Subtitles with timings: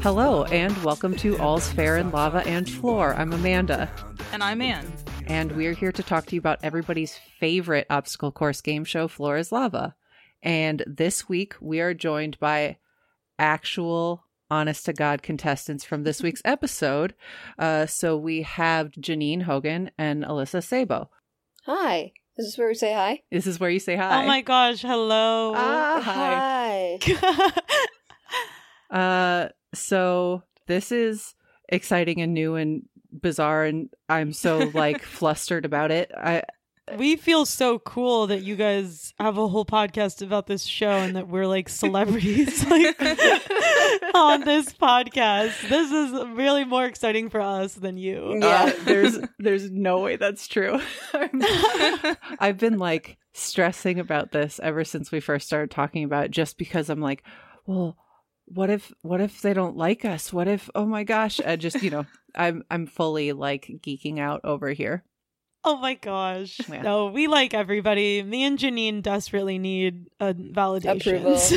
[0.00, 3.14] Hello, and welcome to All's Fair in Lava and Floor.
[3.14, 3.90] I'm Amanda,
[4.32, 4.86] And I'm Ann.
[5.28, 9.36] And we're here to talk to you about everybody's favorite obstacle course game show, Floor
[9.36, 9.94] is Lava.
[10.42, 12.78] And this week, we are joined by
[13.38, 17.14] actual honest to God contestants from this week's episode.
[17.58, 21.10] Uh, so we have Janine Hogan and Alyssa Sabo.
[21.66, 22.12] Hi.
[22.36, 23.22] This is this where we say hi?
[23.30, 24.22] This is where you say hi.
[24.22, 25.52] Oh my gosh, hello.
[25.54, 26.98] Ah, hi.
[27.02, 27.50] Hi.
[28.90, 31.34] Uh, so this is
[31.68, 36.10] exciting and new and bizarre, and I'm so like flustered about it.
[36.16, 36.42] I
[36.96, 41.16] we feel so cool that you guys have a whole podcast about this show and
[41.16, 42.98] that we're like celebrities like
[44.14, 45.68] on this podcast.
[45.68, 48.38] This is really more exciting for us than you.
[48.42, 48.72] uh, Yeah.
[48.84, 50.80] there's there's no way that's true.
[51.12, 51.42] I'm-
[52.40, 56.56] I've been like stressing about this ever since we first started talking about it, just
[56.58, 57.22] because I'm like,
[57.66, 57.98] well,
[58.54, 60.32] what if what if they don't like us?
[60.32, 61.40] What if oh my gosh?
[61.40, 65.04] I just you know I'm I'm fully like geeking out over here.
[65.64, 66.60] Oh my gosh.
[66.68, 66.82] Yeah.
[66.82, 68.22] No, we like everybody.
[68.22, 71.16] Me and Janine desperately need a validation.
[71.18, 71.36] Approval.
[71.36, 71.56] So,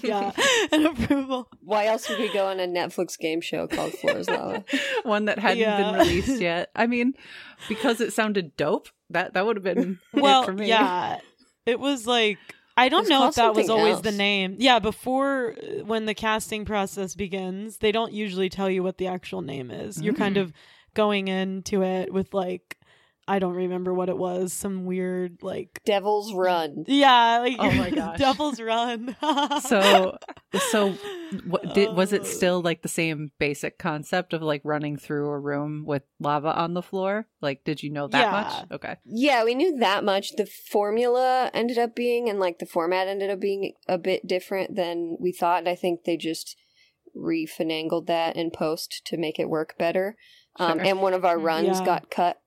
[0.06, 0.30] yeah,
[0.70, 1.48] an approval.
[1.60, 4.64] Why else would we go on a Netflix game show called Floor is Lava?
[5.02, 5.76] One that hadn't Yeah.
[5.90, 6.70] been released yet.
[6.76, 7.14] I mean,
[7.68, 8.88] because it sounded dope.
[9.10, 10.68] That that would have been it well, for me.
[10.68, 11.18] yeah,
[11.66, 12.38] it was like
[12.76, 14.56] I don't know if that was always the name.
[14.58, 19.08] Yeah, before uh, when the casting process begins, they don't usually tell you what the
[19.08, 20.00] actual name is.
[20.00, 20.40] You're kind Mm.
[20.40, 20.52] of
[20.94, 22.78] going into it with like
[23.28, 26.84] I don't remember what it was, some weird like Devil's Run.
[26.88, 28.18] yeah, like Oh my gosh.
[28.18, 29.16] Devil's Run.
[29.62, 30.16] So
[30.70, 30.92] so
[31.46, 32.24] what did was it Oh.
[32.24, 36.74] still like the same basic concept of like running through a room with lava on
[36.74, 37.26] the floor?
[37.40, 38.30] Like did you know that Yeah.
[38.30, 38.70] much?
[38.72, 38.96] Okay.
[39.04, 40.32] Yeah, we knew that much.
[40.36, 44.74] The formula ended up being, and like the format ended up being a bit different
[44.74, 45.60] than we thought.
[45.60, 46.56] And I think they just
[47.16, 50.16] refinangled that in post to make it work better.
[50.58, 51.84] Um, and one of our runs Yeah.
[51.86, 52.41] got cut.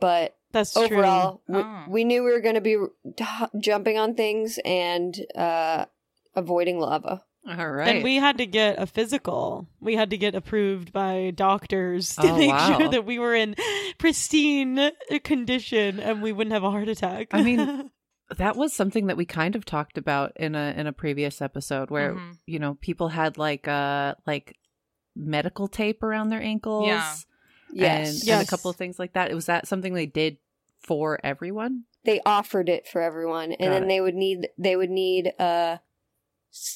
[0.00, 1.56] But That's overall, true.
[1.56, 1.86] we, Ah.
[1.88, 2.76] we knew we were going to be
[3.16, 3.24] t-
[3.58, 5.86] jumping on things and uh,
[6.34, 7.22] avoiding lava.
[7.48, 7.96] All right.
[7.96, 9.68] And we had to get a physical.
[9.80, 12.76] We had to get approved by doctors to Oh, make wow.
[12.78, 13.54] sure that we were in
[13.98, 14.90] pristine
[15.24, 17.28] condition and we wouldn't have a heart attack.
[17.32, 17.90] I mean,
[18.38, 21.90] that was something that we kind of talked about in a in a previous episode
[21.90, 22.38] where Mhm.
[22.46, 24.56] you know people had like uh like
[25.14, 27.14] medical tape around their ankles Yeah.
[27.72, 28.22] Yes.
[28.22, 30.38] and, and a couple of things like that was that something they did
[30.80, 33.88] for everyone they offered it for everyone and Got then it.
[33.88, 35.80] they would need they would need uh, a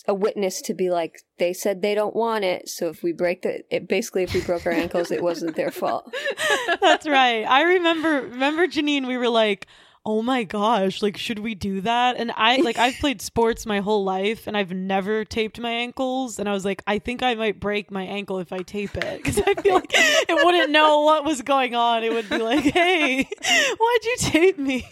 [0.08, 3.42] a witness to be like they said they don't want it so if we break
[3.42, 6.12] the it, basically if we broke our ankles it wasn't their fault
[6.80, 7.44] That's right.
[7.44, 9.66] I remember remember Janine, we were like,
[10.06, 12.16] Oh my gosh, like should we do that?
[12.16, 16.38] And I like I've played sports my whole life and I've never taped my ankles
[16.38, 19.24] and I was like I think I might break my ankle if I tape it
[19.24, 22.02] cuz I feel like it wouldn't know what was going on.
[22.02, 24.86] It would be like, "Hey, why'd you tape me?"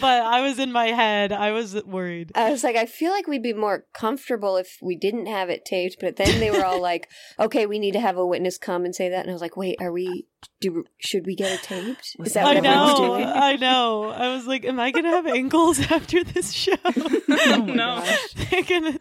[0.00, 1.30] but I was in my head.
[1.32, 2.32] I was worried.
[2.34, 5.64] i was like i feel like we'd be more comfortable if we didn't have it
[5.64, 7.08] taped but then they were all like
[7.38, 9.56] okay we need to have a witness come and say that and i was like
[9.56, 10.26] wait are we
[10.60, 13.06] do should we get it taped is that that I what what everyone's know.
[13.06, 14.10] doing I know.
[14.10, 16.72] I was like, am I going to have ankles after this show?
[16.84, 17.74] Oh no.
[17.74, 18.32] gosh.
[18.50, 19.00] They're going to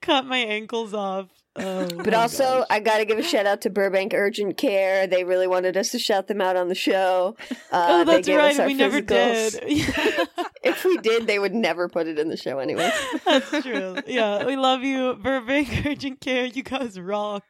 [0.00, 1.28] cut my ankles off.
[1.54, 2.66] Oh, But also, gosh.
[2.70, 5.06] I got to give a shout out to Burbank Urgent Care.
[5.06, 7.36] They really wanted us to shout them out on the show.
[7.72, 8.66] Uh, oh, that's right.
[8.66, 9.58] We never physicals.
[9.60, 10.28] did.
[10.62, 12.90] If we did, they would never put it in the show anyway.
[13.24, 13.96] that's true.
[14.06, 16.44] Yeah, we love you, Burbank Urgent Care.
[16.46, 17.44] You guys rock.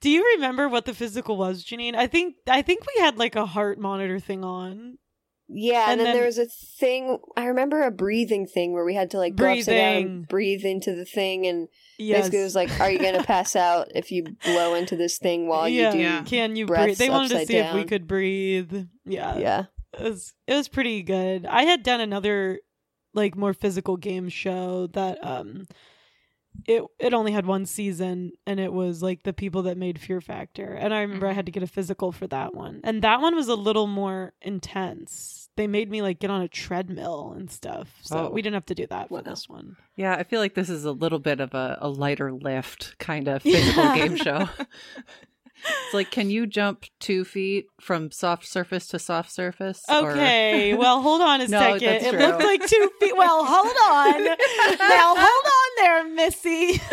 [0.00, 1.94] Do you remember what the physical was, Janine?
[1.94, 4.98] I think I think we had like a heart monitor thing on.
[5.48, 7.18] Yeah, and, And then, then- there was a thing.
[7.36, 10.64] I remember a breathing thing where we had to like go upside down and breathe
[10.64, 11.68] into the thing, and
[11.98, 12.18] Yes.
[12.20, 15.18] basically it was like, "Are you going to pass out if you blow into this
[15.18, 15.86] thing while yeah.
[15.88, 16.22] you do?" Yeah.
[16.24, 16.98] Can you breathe?
[16.98, 18.86] They wanted to upside see if we could breathe.
[19.04, 19.38] Yeah.
[19.38, 19.64] Yeah,
[19.98, 21.46] it was it was pretty good.
[21.46, 22.60] I had done another
[23.12, 25.66] like more physical game show that um
[26.66, 30.20] it it only had one season and it was like the people that made Fear
[30.20, 30.72] Factor.
[30.74, 31.36] And I remember I Mm-hmm.
[31.36, 32.80] had to get a physical for that one.
[32.84, 35.43] And that one was a little more intense.
[35.56, 37.88] They made me like get on a treadmill and stuff.
[38.02, 38.30] So Oh.
[38.30, 39.20] we didn't have to do that for Wow.
[39.22, 39.76] this one.
[39.96, 43.28] Yeah, I feel like this is a little bit of a, a lighter lift kind
[43.28, 43.94] of physical Yeah.
[43.96, 44.48] game show.
[45.86, 49.82] It's like, can you jump two feet from soft surface to soft surface?
[49.88, 51.88] Or- Okay, well, hold on a No, second.
[51.88, 52.18] It true.
[52.18, 53.16] looked like two feet.
[53.16, 54.24] Well, hold on.
[54.78, 56.80] now, hold on there, Missy.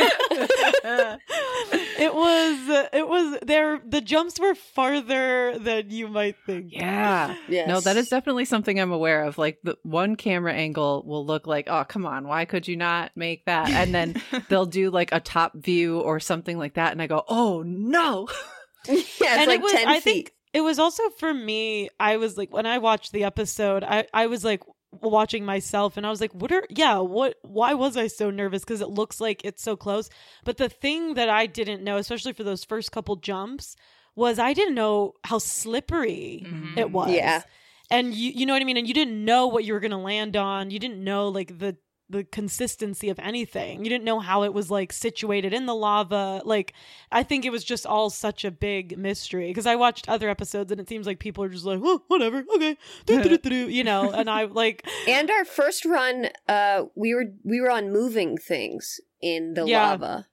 [2.00, 3.82] it was, it was there.
[3.86, 6.72] The jumps were farther than you might think.
[6.72, 7.36] Yeah.
[7.48, 7.68] Yes.
[7.68, 9.38] No, that is definitely something I'm aware of.
[9.38, 13.12] Like the one camera angle will look like, oh, come on, why could you not
[13.16, 13.70] make that?
[13.70, 17.24] And then they'll do like a top view or something like that, and I go,
[17.28, 18.28] oh no.
[18.88, 20.04] yeah, it's and like it was, 10 I feet.
[20.04, 21.90] think it was also for me.
[22.00, 24.62] I was like, when I watched the episode, I, I was like
[24.92, 28.64] watching myself and I was like, what are, yeah, what, why was I so nervous?
[28.64, 30.10] Because it looks like it's so close.
[30.44, 33.76] But the thing that I didn't know, especially for those first couple jumps,
[34.16, 36.78] was I didn't know how slippery Mhm.
[36.78, 37.12] it was.
[37.12, 37.44] Yeah.
[37.90, 38.78] And you, you know what I mean?
[38.78, 40.72] And you didn't know what you were going to land on.
[40.72, 41.78] You didn't know like the,
[42.12, 43.84] the consistency of anything.
[43.84, 46.42] You didn't know how it was like situated in the lava.
[46.46, 46.74] Like
[47.12, 50.72] I think it was just all such a big mystery because I watched other episodes
[50.72, 53.50] and it seems like people are just like, oh, whatever, okay, do, do, do, do,
[53.50, 54.12] do," you know.
[54.12, 59.00] And I like, And our first run, uh, we were we were on moving things
[59.22, 59.92] in the Yeah.
[59.92, 60.28] lava.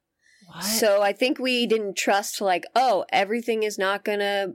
[0.46, 0.64] What?
[0.64, 4.54] So I think we didn't trust like, oh, everything is not gonna,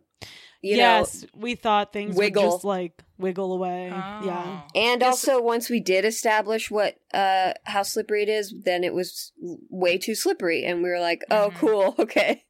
[0.64, 0.82] you know.
[1.00, 2.44] yes, we thought things wiggle.
[2.44, 3.90] would just like wiggle away.
[3.90, 4.62] Yeah.
[4.64, 4.68] Oh.
[4.74, 5.08] And Yes.
[5.28, 9.32] also, once we did establish what uh how slippery it is, then it was
[9.70, 11.56] way too slippery, and we were like, oh, Mhm.
[11.58, 12.44] cool, okay.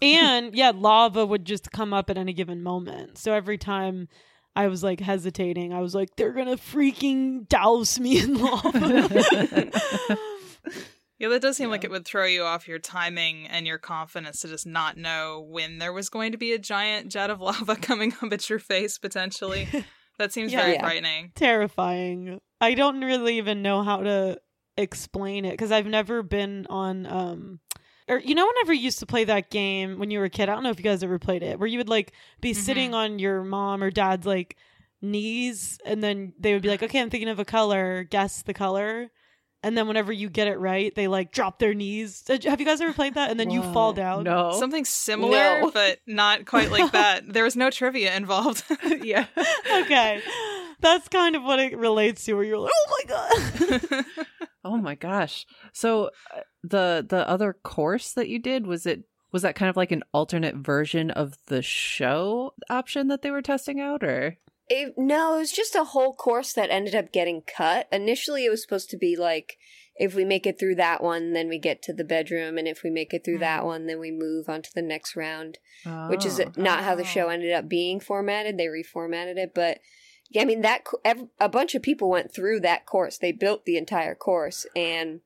[0.00, 3.18] and yeah, lava would just come up at any given moment.
[3.18, 4.08] So every time
[4.56, 9.70] I was like hesitating, I was like, they're gonna freaking douse me in lava.
[11.20, 14.40] Yeah, that does seem like it would throw you off your timing and your confidence
[14.40, 17.76] to just not know when there was going to be a giant jet of lava
[17.76, 19.68] coming up at your face potentially.
[20.18, 20.58] That seems Yeah.
[20.60, 20.80] very Yeah.
[20.82, 21.32] frightening.
[21.34, 22.40] Terrifying.
[22.60, 24.38] I don't really even know how to
[24.76, 27.60] explain it because I've never been on um
[28.06, 30.48] or you know whenever you used to play that game when you were a kid,
[30.50, 32.12] I don't know if you guys ever played it, where you would like
[32.42, 34.56] be sitting on your mom or dad's like
[35.00, 38.54] knees and then they would be like, Okay, I'm thinking of a color, guess the
[38.54, 39.10] color.
[39.62, 42.24] And then whenever you get it right, they like drop their knees.
[42.28, 43.30] Have you guys ever played that?
[43.30, 44.24] And then you fall down.
[44.24, 44.52] No.
[44.58, 45.70] Something similar, No.
[45.70, 47.30] but not quite like that.
[47.30, 48.64] There was no trivia involved.
[49.02, 49.26] yeah.
[49.70, 50.22] okay.
[50.80, 54.04] That's kind of what it relates to where you're like, oh my god.
[54.62, 55.46] Oh my gosh.
[55.72, 59.76] So uh, the the other course that you did was it was that kind of
[59.76, 64.36] like an alternate version of the show option that they were testing out or
[64.72, 67.88] It, no, it was just a whole course that ended up getting cut.
[67.90, 69.58] Initially, it was supposed to be like,
[69.96, 72.82] if we make it through that one, then we get to the bedroom, and if
[72.84, 73.40] we make it through hmm.
[73.42, 75.58] that one, then we move on to the next round.
[76.08, 76.52] Which is Oh.
[76.56, 77.06] not how the Oh.
[77.06, 78.56] show ended up being formatted.
[78.56, 79.80] They reformatted it, but
[80.30, 80.84] yeah, I mean that
[81.40, 83.18] a bunch of people went through that course.
[83.18, 85.20] They built the entire course, and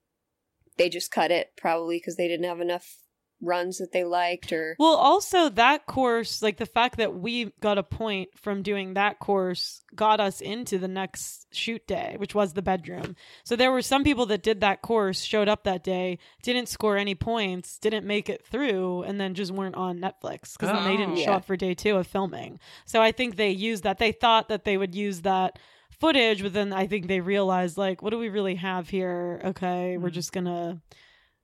[0.79, 2.97] they just cut it probably because they didn't have enough
[3.45, 7.79] runs that they liked or Well, also that course, like the fact that we got
[7.79, 12.53] a point from doing that course got us into the next shoot day, which was
[12.55, 13.15] the bedroom.
[13.45, 16.97] So there were some people that did that course, showed up that day, didn't score
[16.97, 20.97] any points, didn't make it through, and then just weren't on Netflix because then they
[20.97, 21.25] didn't Oh.
[21.25, 22.59] show up for day two of filming.
[22.87, 23.99] So I think they used that.
[23.99, 25.59] They thought that they would use that
[25.91, 29.41] footage, but then I think they realized, like, what do we really have here?
[29.45, 30.13] Okay, we're Mhm.
[30.13, 30.81] just gonna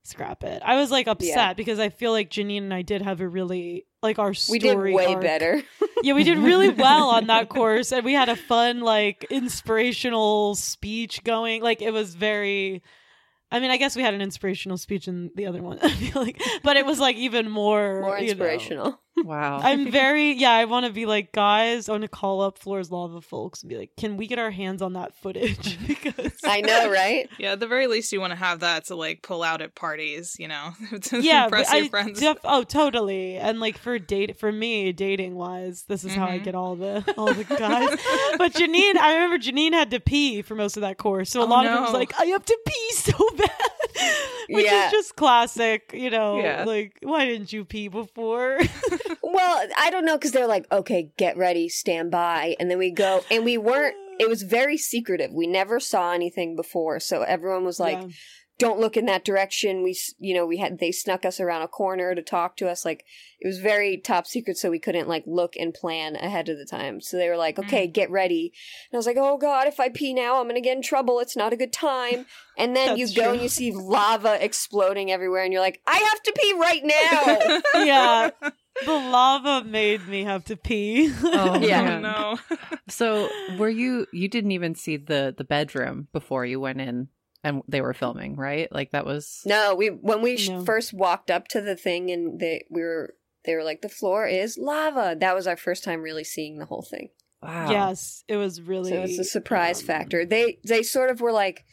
[0.05, 0.62] scrap it.
[0.64, 1.52] I was like upset Yeah.
[1.55, 4.55] because I feel like Janine and I did have a really like our story.
[4.56, 5.20] we did way arc.
[5.23, 5.62] better.
[6.02, 10.54] Yeah, we did really well on that course, and we had a fun like inspirational
[10.54, 11.62] speech going.
[11.62, 12.83] Like it was very.
[13.52, 15.78] I mean, I guess we had an inspirational speech in the other one.
[15.83, 18.99] I feel like, but it was like even more More you know.
[19.20, 19.58] Inspirational.
[19.58, 19.60] wow.
[19.62, 20.52] I'm very yeah.
[20.52, 21.88] I want to be like guys.
[21.88, 24.50] I want to call up Floor's Lava folks and be like, can we get our
[24.50, 25.78] hands on that footage?
[25.86, 27.28] because I know, right?
[27.38, 29.74] yeah, at the very least, you want to have that to like pull out at
[29.74, 30.70] parties, you know,
[31.02, 32.20] to yeah, impress your I friends.
[32.20, 33.36] def- oh, totally.
[33.36, 36.44] And like for date for me, dating wise, this is how I Mhm.
[36.44, 37.88] get all the all the guys.
[38.38, 41.44] but Janine, I remember Janine had to pee for most of that course, so a
[41.44, 43.50] Oh, lot of it was like, I have to pee so bad,
[44.50, 44.87] which Yeah.
[44.87, 45.90] is just classic.
[45.95, 46.64] You know, Yeah.
[46.64, 48.59] like why didn't you pee before?
[49.33, 52.90] Well, I don't know because they're like, okay, get ready, stand by, and then we
[52.90, 53.95] go, and we weren't.
[54.19, 55.30] It was very secretive.
[55.33, 58.09] We never saw anything before, so everyone was like, Yeah.
[58.61, 61.69] "Don't look in that direction." We, you know, we had they snuck us around a
[61.69, 62.85] corner to talk to us.
[62.85, 63.05] Like
[63.40, 66.64] it was very top secret, so we couldn't like look and plan ahead of the
[66.64, 67.00] time.
[67.00, 67.64] So they were like, mm.
[67.64, 68.52] "Okay, get ready,"
[68.90, 71.19] and I was like, "Oh God, if I pee now, I'm gonna get in trouble.
[71.21, 72.26] It's not a good time."
[72.57, 73.33] And then you go true.
[73.33, 77.61] and you see lava exploding everywhere, and you're like, "I have to pee right now."
[77.85, 78.31] yeah,
[78.85, 81.12] the lava made me have to pee.
[81.23, 81.97] Oh, Yeah.
[81.97, 82.38] Oh no.
[82.88, 87.09] So were you you didn't even see the the bedroom before you went in
[87.42, 88.70] and they were filming, right?
[88.73, 90.64] Like that was No, we when we No.
[90.64, 94.26] first walked up to the thing and they we were they were like, the floor
[94.26, 95.16] is lava.
[95.18, 97.09] That was our first time really seeing the whole thing.
[97.42, 97.70] Wow.
[97.70, 98.90] Yes, it was really.
[98.90, 100.26] So it was a surprise um, factor.
[100.26, 101.64] They they sort of were like,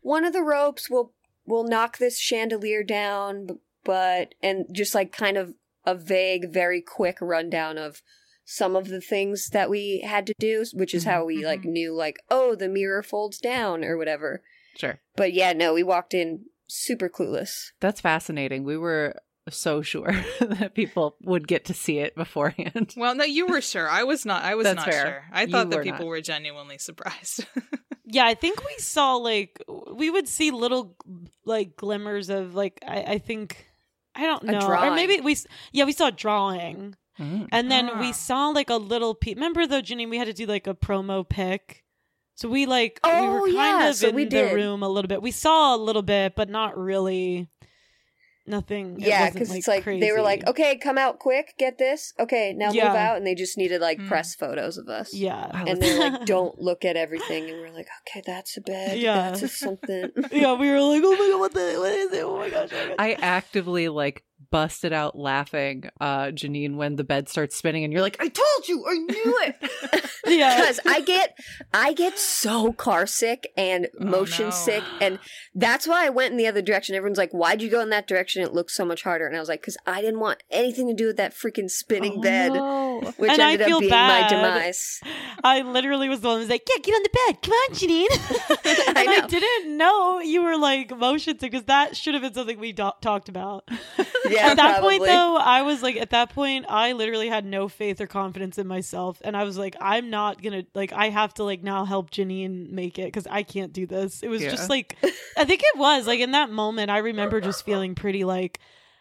[0.00, 1.14] one of the ropes will
[1.46, 5.54] will knock this chandelier down, but and just like kind of
[5.86, 8.02] a vague, very quick rundown of
[8.44, 11.94] some of the things that we had to do, which is how we like knew
[11.94, 14.42] like, oh, the mirror folds down or whatever.
[14.76, 15.00] Sure.
[15.16, 17.70] But yeah, no, we walked in super clueless.
[17.80, 18.64] That's fascinating.
[18.64, 19.14] We were
[19.50, 22.94] so sure that people would get to see it beforehand.
[22.96, 23.88] Well, no, you were sure.
[23.88, 24.42] I was not.
[24.44, 25.02] I was That's not fair.
[25.04, 25.24] sure.
[25.32, 26.08] I You thought that were people not.
[26.08, 27.46] were genuinely surprised.
[28.06, 30.94] Yeah, I think we saw like we would see little
[31.46, 33.66] like glimmers of like I, I think
[34.14, 35.36] I don't A know or maybe we
[35.72, 37.48] yeah we saw a drawing Mm.
[37.52, 38.00] and then Ah.
[38.00, 40.74] we saw like a little pe- remember though Janine we had to do like a
[40.74, 41.83] promo pic
[42.34, 44.88] so we like we Oh, were kind yeah, of so in we the room a
[44.88, 47.48] little bit we saw a little bit but not really
[48.46, 52.12] nothing yeah, wasn't, because it's like they were like, okay, come out quick, get this.
[52.20, 52.88] Okay, now Yeah.
[52.88, 54.06] move out, and they just needed like Hmm.
[54.08, 55.14] press photos of us.
[55.14, 58.98] yeah and they're like, don't look at everything, and we're like, okay, that's a bed.
[58.98, 59.30] Yeah.
[59.30, 60.10] that's a something.
[60.30, 62.68] yeah we were like oh my god what the what is it oh my gosh,
[62.72, 62.96] oh my gosh.
[62.98, 68.02] I actively like busted out laughing, uh, Janine, when the bed starts spinning and you're
[68.02, 70.10] like, I told you, I knew it.
[70.26, 71.36] yeah because I get
[71.74, 74.50] I get so car sick and Oh, motion no.
[74.50, 75.18] sick, and
[75.54, 76.94] that's why I went in the other direction.
[76.94, 78.42] Everyone's like, "Why'd you go in that direction?
[78.42, 80.94] It looks so much harder." And I was like, "Cause I didn't want anything to
[80.94, 83.12] do with that freaking spinning Oh, bed." no.
[83.18, 84.22] Which And I ended feel up being bad.
[84.22, 85.00] my demise.
[85.42, 87.42] I literally was the one who was like, "Yeah, get on the bed.
[87.42, 89.28] Come on, Janine." and I, know.
[89.28, 92.90] didn't know you were like motion sick because that should have been something we do-
[93.02, 93.68] talked about.
[94.34, 94.98] Yeah, at that probably.
[94.98, 98.58] point, though, I was like, at that point, I literally had no faith or confidence
[98.58, 101.84] in myself, and I was like, I'm not gonna like, I have to like now
[101.84, 104.22] help Janine make it because I can't do this.
[104.22, 104.50] It was Yeah.
[104.50, 104.96] just like,
[105.36, 108.60] I think it was like in that moment, I remember just feeling pretty like.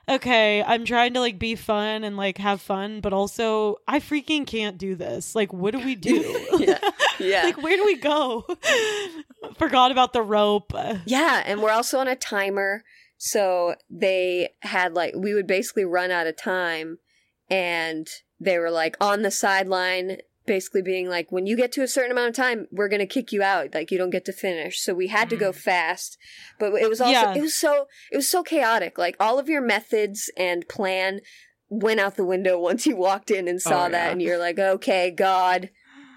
[0.10, 4.46] Okay, I'm trying to like be fun and like have fun, but also I freaking
[4.46, 5.34] can't do this.
[5.34, 6.46] Like, what do we do?
[6.60, 6.78] yeah,
[7.20, 7.44] yeah.
[7.46, 8.46] like where do we go
[9.58, 10.74] forgot about the rope
[11.06, 12.84] Yeah, and we're also on a timer.
[13.25, 16.98] So they had like we would basically run out of time
[17.50, 18.06] and
[18.38, 22.12] they were like on the sideline basically being like when you get to a certain
[22.12, 24.82] amount of time we're going to kick you out like you don't get to finish.
[24.82, 25.58] So we had to go mm-hmm.
[25.58, 26.18] fast.
[26.60, 27.34] But it was also Yeah.
[27.34, 28.98] it was so it was so chaotic.
[28.98, 31.22] Like all of your methods and plan
[31.70, 34.12] went out the window once you walked in and saw Oh, that yeah.
[34.12, 35.70] and you're like, "Okay, god."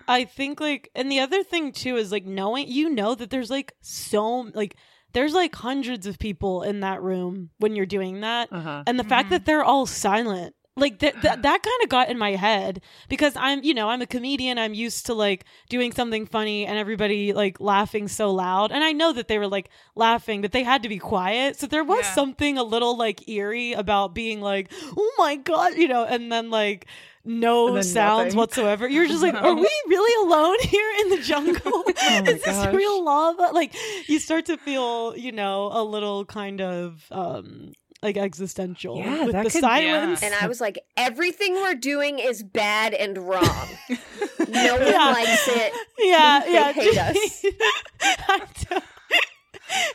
[0.08, 3.50] i think like and the other thing too is like knowing you know that there's
[3.50, 4.76] like so like
[5.16, 8.82] there's like hundreds of people in that room when you're doing that Uh-huh.
[8.86, 9.30] and the fact Mhm.
[9.30, 13.32] that they're all silent like th- th- that kind of got in my head because
[13.36, 17.32] i'm you know i'm a comedian i'm used to like doing something funny and everybody
[17.32, 20.82] like laughing so loud and i know that they were like laughing but they had
[20.82, 22.12] to be quiet so there was Yeah.
[22.14, 26.50] something a little like eerie about being like oh my god you know and then
[26.50, 26.84] like
[27.26, 28.36] no sounds nothing.
[28.38, 29.40] whatsoever you're just like No.
[29.40, 32.72] are we really alone here in the jungle Oh is this gosh.
[32.74, 33.74] real lava like
[34.08, 39.32] you start to feel you know a little kind of um like existential Yeah, with
[39.32, 43.68] that the could- silence And I was like, "Everything we're doing is bad and wrong.
[43.88, 45.12] no one Yeah.
[45.12, 46.72] likes it." yeah, They yeah.
[46.72, 47.44] hate us.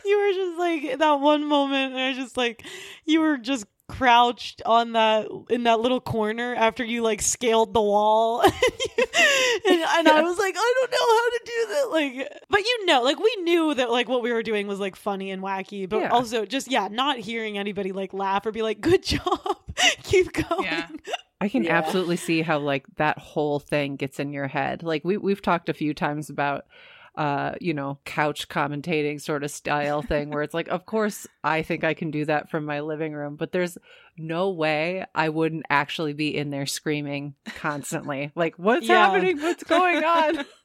[0.04, 2.66] You were just like that one moment, and I just like
[3.06, 7.81] you were just crouched on that in that little corner after you like scaled the
[7.81, 8.51] wall, and,
[9.81, 11.89] and I was like, I don't know how to do that.
[11.91, 14.95] Like, but you know, like we knew that like what we were doing was like
[14.95, 16.10] funny and wacky, but Yeah.
[16.10, 19.39] also just yeah, not hearing anybody like laugh or be like, "Good job,
[20.03, 20.88] keep going." Yeah.
[21.39, 21.75] I can Yeah.
[21.77, 24.83] absolutely see how like that whole thing gets in your head.
[24.83, 26.65] Like we we've talked a few times about
[27.15, 31.62] uh you know couch commentating sort of style thing where it's like of course I
[31.62, 33.77] think I can do that from my living room but there's
[34.18, 38.32] no way I wouldn't actually be in there screaming constantly.
[38.36, 39.08] Like what's Yeah.
[39.08, 39.41] happening?
[39.41, 40.46] What's going on?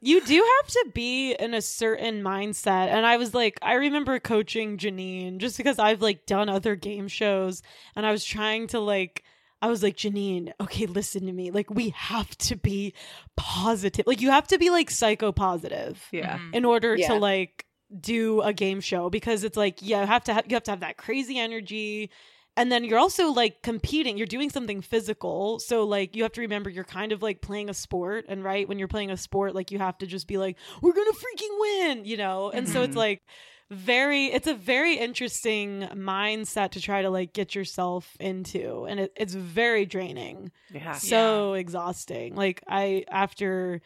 [0.00, 4.20] You do have to be in a certain mindset and i was like i remember
[4.20, 7.62] coaching janine just because i've like done other game shows
[7.96, 9.24] and i was trying to like
[9.62, 11.50] i was like janine okay listen to me.
[11.50, 12.94] Like we have to be
[13.36, 14.06] positive.
[14.06, 16.38] Like you have to be like psycho positive yeah.
[16.38, 16.54] Mhm.
[16.54, 17.08] in order Yeah.
[17.08, 17.64] to like
[18.00, 20.70] do a game show because it's like yeah you have to have you have to
[20.72, 22.10] have that crazy energy.
[22.56, 24.18] And then you're also like competing.
[24.18, 25.60] You're doing something physical.
[25.60, 28.24] So like you have to remember you're kind of like playing a sport.
[28.28, 30.92] And right when you're playing a sport like you have to just be like we're
[30.92, 32.50] gonna freaking win you know?
[32.50, 32.98] And so it's Mhm.
[32.98, 33.22] like
[33.70, 39.12] very it's a very interesting mindset to try to like get yourself into and it,
[39.16, 40.50] it's very draining.
[40.72, 40.92] Yeah.
[40.92, 42.34] So exhausting.
[42.34, 43.80] Like i after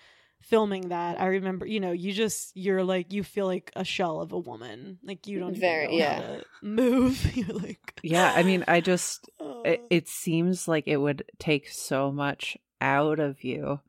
[0.45, 4.21] filming that i remember you know you just you're like you feel like a shell
[4.21, 4.99] of a woman.
[5.05, 6.15] Like you don't Very- know yeah.
[6.15, 7.37] how to move.
[7.37, 11.69] You're like Yeah, I mean, I just uh, it, it seems like it would take
[11.69, 13.81] so much out of you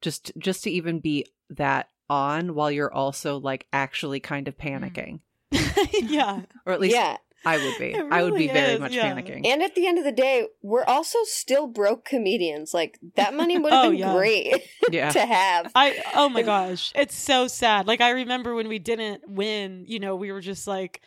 [0.00, 5.20] just just to even be that on while you're also like actually kind of panicking.
[5.92, 7.16] yeah Or at least yeah.
[7.44, 7.86] I would be.
[7.94, 9.14] It I would be really very is, much yeah.
[9.14, 9.46] panicking.
[9.46, 12.74] And at the end of the day, we're also still broke comedians.
[12.74, 14.12] Like that money would have Oh, been yeah.
[14.12, 15.10] great yeah.
[15.10, 15.70] to have.
[15.74, 17.86] I oh my gosh, it's so sad.
[17.86, 21.00] Like I remember when we didn't win, you know, we were just like,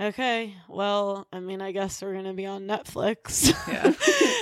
[0.00, 3.52] okay, well, I mean, I guess we're gonna be on Netflix.
[3.68, 3.92] Yeah.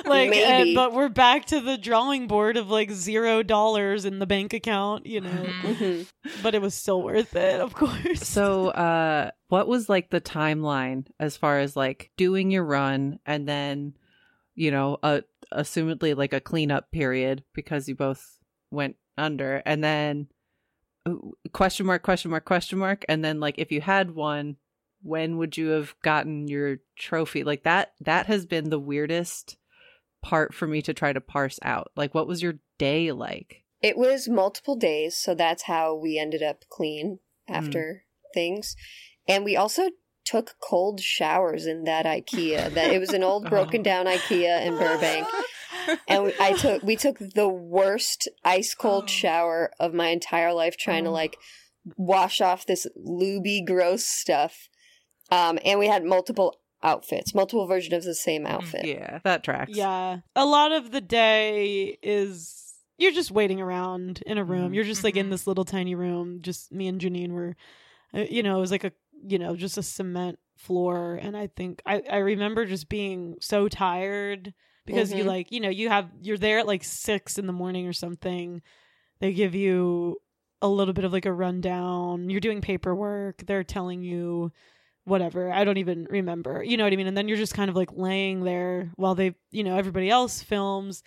[0.06, 4.26] like, and- but we're back to the drawing board of like zero dollars in the
[4.26, 5.30] bank account, you know.
[5.30, 5.74] Mhm.
[5.76, 6.06] Mhm.
[6.42, 8.20] But it was still worth it, of course.
[8.26, 13.48] So, uh, what was like the timeline as far as like doing your run and
[13.48, 13.94] then,
[14.54, 15.20] you know, uh,
[15.52, 18.38] assumedly like a cleanup period because you both
[18.70, 20.26] went under and then
[21.06, 21.14] uh,
[21.52, 23.04] question mark, question mark, question mark.
[23.08, 24.56] And then like if you had one,
[25.04, 27.44] when would you have gotten your trophy?
[27.44, 29.56] Like that, that has been the weirdest
[30.22, 31.92] part for me to try to parse out.
[31.94, 33.62] Like, what was your day like?
[33.82, 37.18] It was multiple days, so that's how we ended up clean
[37.48, 37.54] mm.
[37.54, 38.74] after things.
[39.28, 39.90] And we also
[40.24, 42.72] took cold showers in that IKEA.
[42.72, 43.50] That it was an old oh.
[43.50, 45.28] broken down IKEA in Burbank.
[46.08, 49.06] And we, I took we took the worst ice cold oh.
[49.06, 51.12] shower of my entire life trying to Oh.
[51.12, 51.36] like
[51.98, 54.70] wash off this looby gross stuff.
[55.30, 58.84] Um and we had multiple outfits, multiple versions of the same outfit.
[58.84, 59.72] Yeah, that tracks.
[59.74, 60.18] Yeah.
[60.36, 62.60] A lot of the day is
[62.98, 64.70] you're just waiting around in a room.
[64.70, 64.74] Mhm.
[64.74, 65.30] You're just like in Mhm.
[65.30, 66.42] this little tiny room.
[66.42, 67.56] Just me and Janine were,
[68.14, 68.92] uh, you know, it was like a,
[69.26, 71.16] you know, just a cement floor.
[71.20, 74.52] And I think I, I remember just being so tired
[74.86, 75.28] because you Mhm.
[75.28, 78.60] like, you know, you have, you're there at like six in the morning or something.
[79.20, 80.20] They give you
[80.62, 82.28] a little bit of like a rundown.
[82.30, 83.44] You're doing paperwork.
[83.46, 84.52] They're telling you
[85.04, 85.52] whatever.
[85.52, 86.62] I don't even remember.
[86.62, 87.06] You know what I mean?
[87.06, 90.42] And then you're just kind of like laying there while they, you know, everybody else
[90.42, 91.02] films.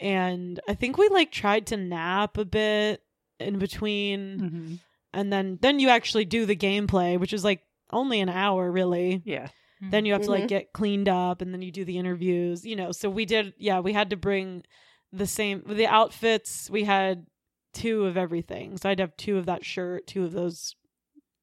[0.00, 3.02] And I think we like tried to nap a bit
[3.40, 4.78] in between Mhm.
[5.12, 9.22] and then then you actually do the gameplay, which is like only an hour really.
[9.24, 9.48] Yeah.
[9.80, 10.48] Then you have to like Mhm.
[10.48, 12.90] get cleaned up and then you do the interviews, you know.
[12.92, 14.64] So we did yeah, we had to bring
[15.12, 17.26] the same the outfits, we had
[17.72, 18.76] two of everything.
[18.78, 20.74] So I'd have two of that shirt, two of those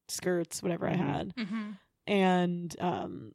[0.08, 0.88] skirts, whatever.
[0.88, 1.34] I had.
[1.36, 1.78] Mhm.
[2.06, 3.32] And um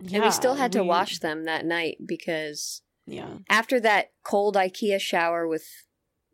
[0.00, 3.38] and yeah, we still had to wash them that night because Yeah.
[3.48, 5.66] after that cold IKEA shower with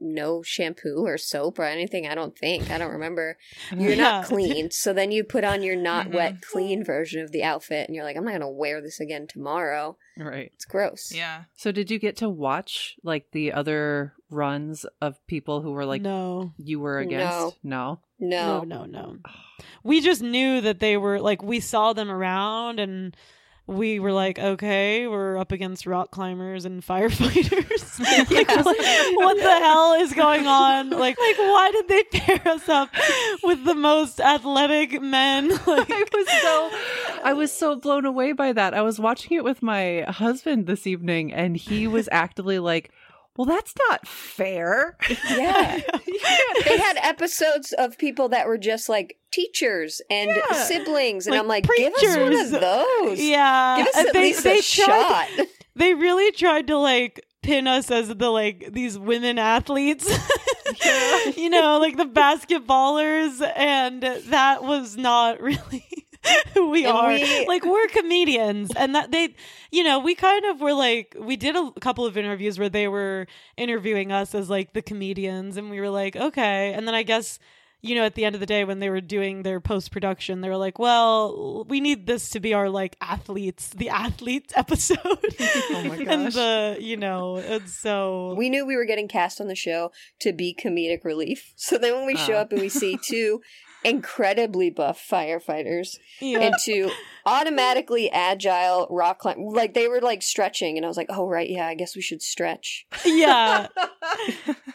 [0.05, 2.71] no shampoo or soap or anything, I don't think.
[2.71, 3.37] I don't remember.
[3.77, 3.97] You're Yeah.
[3.97, 4.71] not clean.
[4.71, 6.15] So then you put on your not Mhm.
[6.15, 9.01] wet clean version of the outfit and you're like, I'm not going to wear this
[9.01, 9.97] again tomorrow.
[10.17, 10.51] Right.
[10.55, 11.13] It's gross.
[11.15, 11.45] Yeah.
[11.57, 16.03] So did you get to watch like the other runs of people who were like
[16.03, 16.53] no.
[16.59, 17.57] you were against?
[17.65, 18.01] No.
[18.21, 18.63] No.
[18.63, 19.17] No, no, no.
[19.83, 23.17] We just knew that they were like we saw them around and
[23.67, 27.99] we were like, okay, we're up against rock climbers and firefighters.
[28.01, 28.63] like, Yeah.
[28.63, 28.77] what,
[29.17, 30.91] what the hell is going on?
[31.05, 32.91] Like, like why did they pair us up
[33.43, 35.49] with the most athletic men?
[35.49, 36.71] Like, I was so
[37.25, 38.75] I was so blown away by that.
[38.75, 42.91] I was watching it with my husband this evening and he was actively like,
[43.37, 44.97] "Well, that's not fair."
[45.29, 45.81] Yeah.
[46.65, 50.63] they had episodes of people that were just like teachers and Yeah.
[50.65, 51.27] siblings.
[51.27, 53.21] And Like I'm like, give us one of those.
[53.21, 55.29] yeah, Give us and at they least they a tried.
[55.37, 55.47] shot.
[55.77, 60.09] they really tried to like pin us as the like these women athletes
[61.37, 66.04] you know like the basketballers and that was not really
[66.55, 69.35] who we And are we- like we're comedians and that they
[69.71, 72.89] you know we kind of were like we did a couple of interviews where they
[72.89, 77.03] were interviewing us as like the comedians and we were like okay and then i
[77.03, 77.39] guess
[77.87, 80.41] you know, at the end of the day, when they were doing their post production,
[80.41, 84.99] they were like, "Well, we need this to be our like athletes, the athletes episode."
[85.05, 89.49] Oh my and the you know, and so We knew we were getting cast on
[89.49, 91.53] the show to be comedic relief.
[91.57, 92.41] So then when we show Ah.
[92.41, 93.43] up and we see two
[93.85, 96.41] incredibly buff firefighters yeah.
[96.41, 96.91] and two
[97.27, 101.49] automatically agile rock climb like they were like stretching and I was like, "Oh right,
[101.49, 103.69] yeah, I guess we should stretch." yeah.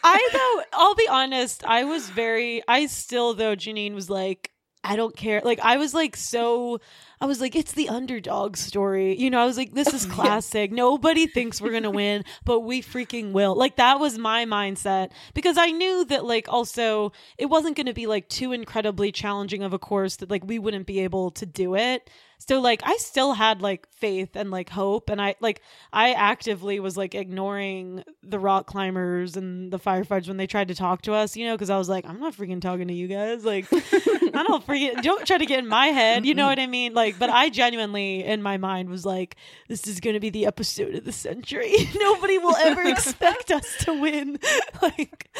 [0.04, 4.50] I though I'll be honest, I was very I still though Janine was like
[4.82, 5.42] I don't care.
[5.44, 6.80] Like I was like so
[7.20, 9.14] I was like, it's the underdog story.
[9.14, 10.72] You know, I was like, this is classic.
[10.72, 13.54] Nobody thinks we're gonna win, but we freaking will.
[13.54, 18.06] Like that was my mindset because I knew that like also it wasn't gonna be
[18.06, 21.74] like too incredibly challenging of a course that like we wouldn't be able to do
[21.74, 22.08] it.
[22.38, 25.60] So like I still had like faith and like hope and I like
[25.92, 30.74] I actively was like ignoring the rock climbers and the firefighters when they tried to
[30.74, 33.08] talk to us, you know, because I was like, I'm not freaking talking to you
[33.08, 33.44] guys.
[33.44, 36.66] Like I don't freaking don't try to get in my head, you know what I
[36.66, 36.94] mean?
[36.94, 39.36] Like, but I genuinely in my mind was like,
[39.68, 41.74] this is gonna be the episode of the century.
[41.96, 44.38] Nobody will ever expect us to win.
[44.82, 45.30] like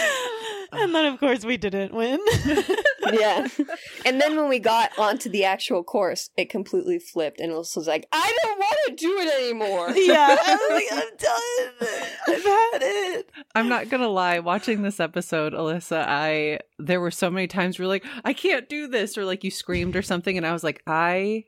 [0.73, 2.21] and then of course we didn't win.
[3.13, 3.47] yeah.
[4.05, 7.87] And then when we got onto the actual course, it completely flipped, and Alyssa was
[7.87, 10.37] like, "I don't want to do it anymore." yeah.
[10.41, 11.89] I was like, I'm done.
[12.29, 13.31] I've had it.
[13.55, 17.89] I'm not gonna lie, watching this episode, Alyssa, I there were so many times where
[17.89, 20.83] like, I can't do this, or like you screamed or something, and I was like,
[20.87, 21.45] I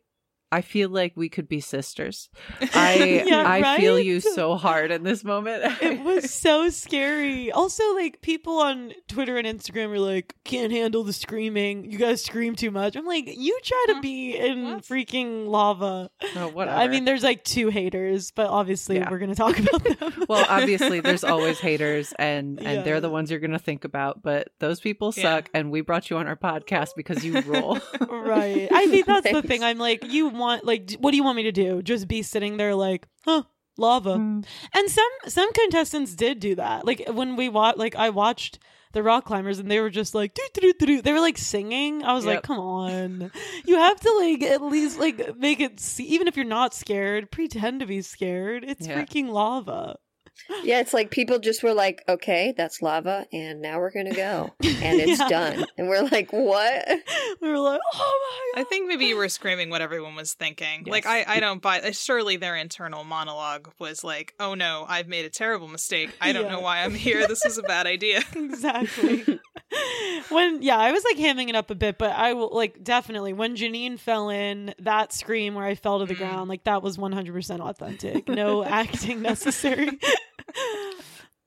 [0.52, 2.28] I feel like we could be sisters.
[2.74, 5.64] I Yeah, I feel you so hard in this moment.
[5.82, 7.50] It was so scary.
[7.50, 11.90] Also, like people on Twitter and Instagram are like, "Can't handle the screaming.
[11.90, 14.84] You guys scream too much." I'm like, "You try to be in What?
[14.84, 16.76] freaking lava." oh, whatever.
[16.76, 19.10] I mean, there's like two haters, but obviously Yeah.
[19.10, 20.24] we're gonna talk about them.
[20.28, 22.82] well, obviously there's always haters and and Yeah.
[22.82, 25.22] they're the ones you're going to think about, but those people Yeah.
[25.22, 27.78] suck and we brought you on our podcast because you rule.
[28.10, 28.68] right.
[28.70, 29.62] I think that's the thing.
[29.62, 31.83] I'm like, you want like, what do you want me to do?
[31.83, 33.42] Just be sitting there like, huh?
[33.78, 34.16] Lava.
[34.16, 34.44] Mm.
[34.74, 36.85] And some some contestants did do that.
[36.85, 38.59] Like when we watched, like I watched
[38.92, 41.02] the rock climbers, and they were just like, doo, doo, doo, doo, doo.
[41.02, 42.05] they were like singing.
[42.05, 43.33] I was like, come on,
[43.64, 46.05] you have to like at least like make it see.
[46.09, 48.64] Even if you're not scared, pretend to be scared.
[48.64, 49.00] It's Yeah.
[49.02, 49.96] freaking lava.
[50.64, 54.55] Yeah, it's like people just were like, "Okay, that's lava, and now we're gonna go,
[54.61, 55.29] and it's Yeah.
[55.29, 56.85] done." And we're like, "What?"
[57.40, 60.85] We were like, oh my I think maybe you were screaming what everyone was thinking.
[60.87, 61.81] Like I, I don't buy.
[61.81, 66.14] uh, Surely their internal monologue was like, "Oh no, I've made a terrible mistake.
[66.21, 66.53] I don't Yeah.
[66.53, 67.27] know why I'm here.
[67.27, 69.25] This is a bad idea." exactly.
[70.30, 73.32] when yeah, I was like hamming it up a bit, but I will like definitely
[73.32, 76.18] when Janine fell in that scream where I fell to the Mm.
[76.18, 78.28] ground, like that was one hundred percent authentic.
[78.28, 79.98] No acting necessary.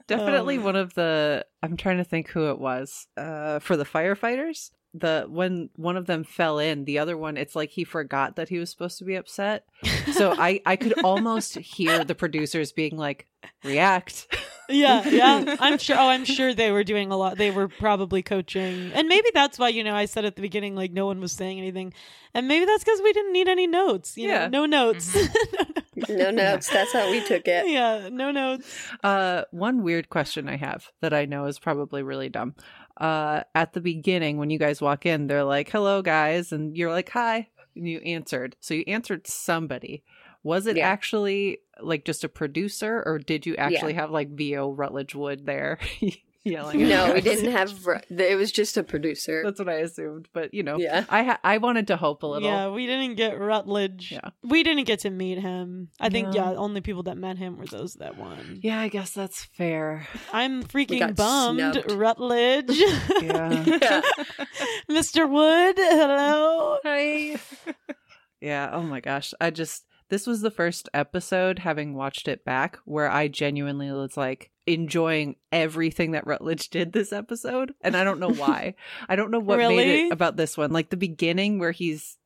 [0.07, 3.07] Definitely Um, one of the I'm trying to think who it was.
[3.17, 7.55] Uh for the firefighters, the when one of them fell in, the other one it's
[7.55, 9.65] like he forgot that he was supposed to be upset.
[10.13, 13.27] So I I could almost hear the producers being like
[13.63, 14.27] react.
[14.69, 15.55] yeah, yeah.
[15.59, 15.97] I'm sure.
[15.99, 17.37] Oh, I'm sure they were doing a lot.
[17.37, 20.75] They were probably coaching, and maybe that's why you know I said at the beginning
[20.75, 21.93] like no one was saying anything,
[22.33, 24.17] and maybe that's because we didn't need any notes.
[24.17, 24.47] You Yeah.
[24.47, 25.15] know, no notes.
[26.09, 26.69] No notes.
[26.69, 27.69] That's how we took it.
[27.69, 28.69] yeah, no notes.
[29.01, 32.53] Uh, one weird question I have that I know is probably really dumb.
[32.97, 36.91] Uh, at the beginning, when you guys walk in, they're like, "Hello, guys," and you're
[36.91, 38.55] like, "Hi," and you answered.
[38.59, 40.03] So you answered somebody.
[40.43, 40.87] Was it Yeah.
[40.87, 45.79] actually like just a producer, or did you actually have like VO Rutledge Wood there
[46.45, 46.87] yelling?
[46.87, 47.73] No, we didn't have.
[48.09, 49.41] It was just a producer.
[49.43, 51.03] That's what I assumed, but you know, Yeah.
[51.09, 52.47] I ha- I wanted to hope a little.
[52.47, 54.11] Yeah, we didn't get Rutledge.
[54.11, 54.29] Yeah.
[54.43, 55.89] We didn't get to meet him.
[55.99, 56.33] I think, No.
[56.35, 58.59] yeah, only people that met him were those that won.
[58.63, 60.07] Yeah, I guess that's fair.
[60.31, 61.59] I'm freaking bummed.
[61.59, 61.91] snubbed.
[61.91, 62.77] Rutledge.
[63.21, 63.63] Yeah.
[63.81, 64.01] Yeah.
[64.89, 65.29] Mr.
[65.29, 66.77] Wood, hello.
[66.83, 67.37] Hi.
[68.41, 68.69] yeah.
[68.71, 69.33] Oh my gosh.
[69.41, 74.15] I just this was the first episode, having watched it back, where I genuinely was
[74.15, 78.75] like enjoying everything that Rutledge did this episode, and I don't know why.
[79.07, 80.07] I don't know what made Really?
[80.07, 80.71] it about this one.
[80.71, 82.17] Like the beginning where he's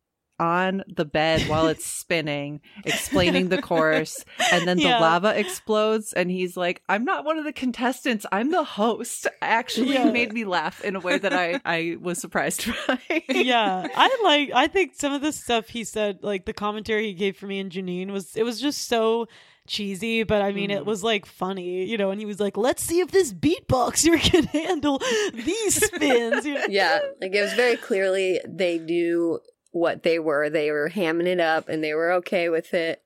[0.41, 4.23] on the bed while it's spinning, explaining the course,
[4.53, 4.99] and then the Yeah.
[4.99, 8.25] lava explodes, and he's like, "I'm not one of the contestants.
[8.31, 10.09] I'm the host." Actually, Yeah.
[10.11, 12.99] made me laugh in a way that I I was surprised by.
[13.27, 14.51] yeah, I like.
[14.55, 17.59] I think some of the stuff he said, like the commentary he gave for me
[17.59, 19.27] and Janine, was it was just so
[19.69, 20.23] cheesy.
[20.23, 20.85] But I mean, it Mhm.
[20.85, 22.11] was like funny, you know.
[22.11, 24.99] And he was like, "Let's see if this beatboxer can handle
[25.33, 26.65] these spins." you know?
[26.67, 29.39] yeah, like it was very clearly they knew
[29.71, 30.49] what they were.
[30.49, 33.01] They were hamming it up, and they were okay with it.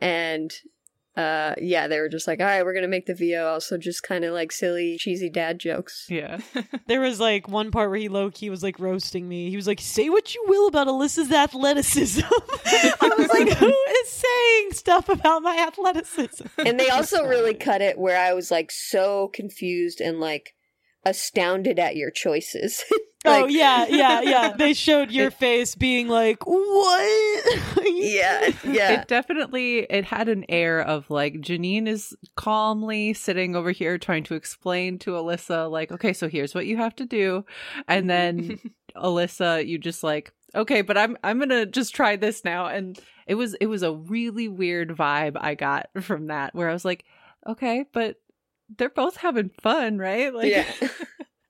[0.00, 0.52] And
[1.16, 4.02] uh, yeah, they were just like, "All right, we're gonna make the VO also just
[4.02, 6.38] kind of like silly, cheesy dad jokes." yeah.
[6.86, 9.48] There was like one part where he low key was like roasting me.
[9.48, 12.22] He was like, "Say what you will about Alyssa's athleticism."
[12.66, 13.66] I was like, "Who
[14.02, 18.50] is saying stuff about my athleticism?" and they also really cut it where I was
[18.50, 20.54] like so confused and like
[21.04, 22.82] astounded at your choices.
[23.24, 24.54] Oh yeah, yeah, yeah.
[24.56, 29.00] They showed your face being like, "What?" yeah, yeah.
[29.00, 34.24] It definitely it had an air of like Janine is calmly sitting over here trying
[34.24, 37.44] to explain to Alyssa like, okay, so here's what you have to do,
[37.88, 38.58] and then
[38.96, 42.66] Alyssa, you just like okay, but I'm I'm gonna just try this now.
[42.66, 46.72] And it was it was a really weird vibe I got from that, where I
[46.72, 47.04] was like,
[47.46, 48.16] okay, but
[48.76, 50.32] they're both having fun, right?
[50.34, 50.88] Like, yeah.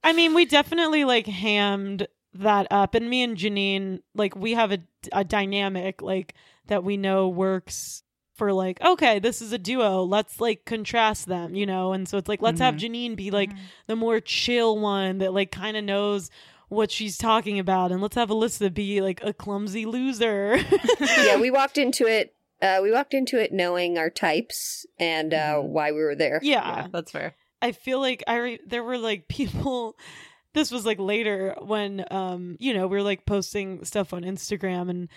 [0.05, 4.71] I mean, we definitely like hammed that up, and me and Janine, like, we have
[4.73, 4.79] a,
[5.13, 6.35] a dynamic like
[6.67, 8.03] that we know works
[8.35, 10.03] for like, okay, this is a duo.
[10.03, 11.93] Let's like contrast them, you know.
[11.93, 13.51] And so it's like, let's have Janine be like
[13.87, 16.31] the more chill one that like kind of knows
[16.69, 20.57] what she's talking about, and let's have Alyssa be like a clumsy loser.
[21.25, 22.35] yeah, we walked into it.
[22.61, 25.65] Uh, we walked into it knowing our types and uh, Mhm.
[25.69, 26.41] why we were there.
[26.43, 26.77] yeah.
[26.77, 27.35] yeah, that's fair.
[27.65, 29.97] I feel like I re- there were like people
[30.53, 34.91] this was like later when um you know we were like posting stuff on Instagram
[34.91, 35.09] and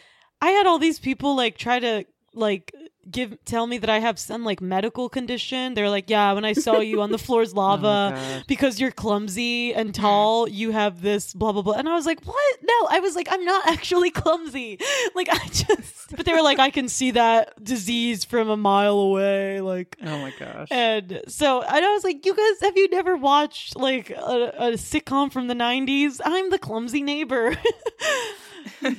[0.41, 2.73] I had all these people like try to like
[3.09, 5.73] give tell me that I have some like medical condition.
[5.73, 8.43] They're like, "Yeah, when I saw you on the floor's Oh lava God.
[8.47, 12.21] because you're clumsy and tall, you have this blah blah blah." And I was like,
[12.25, 12.57] "What?
[12.63, 14.77] No, I was like, I'm not actually clumsy.
[15.15, 18.99] Like I just But they were like, "I can see that disease from a mile
[18.99, 20.67] away." Like Oh my gosh.
[20.69, 24.71] and so and I was like, you guys, have you never watched like a, a
[24.73, 26.19] sitcom from the 90s?
[26.23, 27.55] I'm the clumsy neighbor.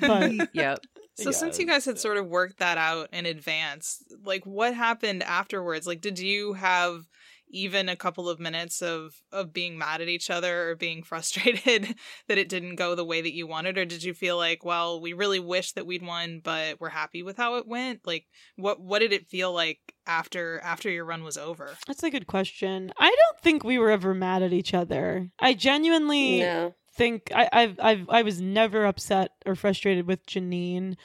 [0.01, 0.81] but yep.
[1.25, 5.23] So since you guys had sort of worked that out in advance, like what happened
[5.23, 5.87] afterwards?
[5.87, 7.07] Like did you have
[7.51, 11.95] even a couple of minutes of of being mad at each other or being frustrated
[12.29, 15.01] that it didn't go the way that you wanted or did you feel like, well,
[15.01, 18.01] we really wish that we'd won, but we're happy with how it went?
[18.07, 18.27] Like
[18.57, 21.71] what what did it feel like after after your run was over?
[21.87, 22.93] that's a good question.
[22.99, 25.31] I don't think we were ever mad at each other.
[25.39, 26.75] I genuinely No.
[26.99, 30.97] Think I, I've, I've, I was never upset or frustrated with Janine.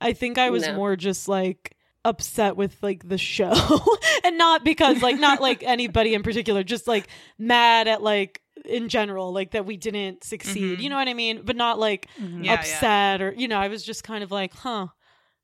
[0.00, 0.74] I think I was No.
[0.76, 3.52] more just like upset with like the show
[4.24, 7.08] and not because like not like anybody in particular just like
[7.38, 10.82] mad at like in general like that we didn't succeed Mhm.
[10.82, 12.44] you know what i mean but not like Mhm.
[12.44, 12.54] Yeah, yeah.
[12.54, 14.86] upset or you know i was just kind of like huh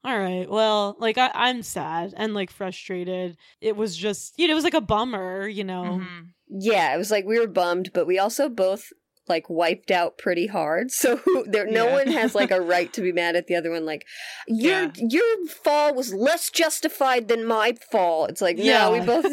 [0.05, 4.53] all right well like I, i'm sad and like frustrated it was just you know
[4.53, 6.29] it was like a bummer you know Mhm.
[6.49, 8.93] Yeah, it was like we were bummed, but we also both
[9.29, 10.91] like wiped out pretty hard.
[10.91, 11.93] So there, no Yeah.
[11.95, 13.85] one has like a right to be mad at the other one.
[13.87, 14.07] Like
[14.49, 14.91] your Yeah.
[14.97, 18.27] your fall was less justified than my fall.
[18.27, 18.85] It's like Yeah.
[18.85, 19.27] no, we both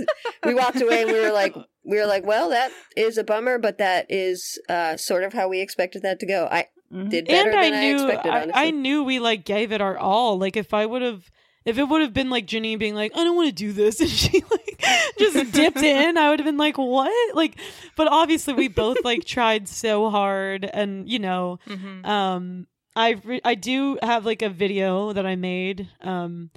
[0.46, 3.58] we walked away and we were like we were like, well, that is a bummer,
[3.58, 6.48] but that is uh sort of how we expected that to go.
[6.52, 7.10] I Mhm.
[7.10, 8.30] did better and I than I, knew expected.
[8.32, 10.38] I, Honestly, I knew we like gave it our all.
[10.38, 11.24] Like if I would have
[11.66, 14.00] if it would have been like Janine being like, I don't want to do this
[14.02, 14.84] and she like
[15.20, 17.36] just dipped in, I would have been like, What?
[17.36, 17.60] Like
[17.96, 22.06] but obviously we both like tried so hard and you know, Mhm.
[22.06, 26.50] um I re- I do have like a video that I made um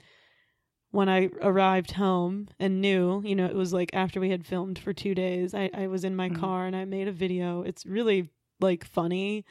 [0.91, 4.79] when I arrived home and knew, you know, it was like after we had filmed
[4.79, 6.39] for two days, I, I was in my Mhm.
[6.41, 7.63] car and I made a video.
[7.63, 9.45] It's really like funny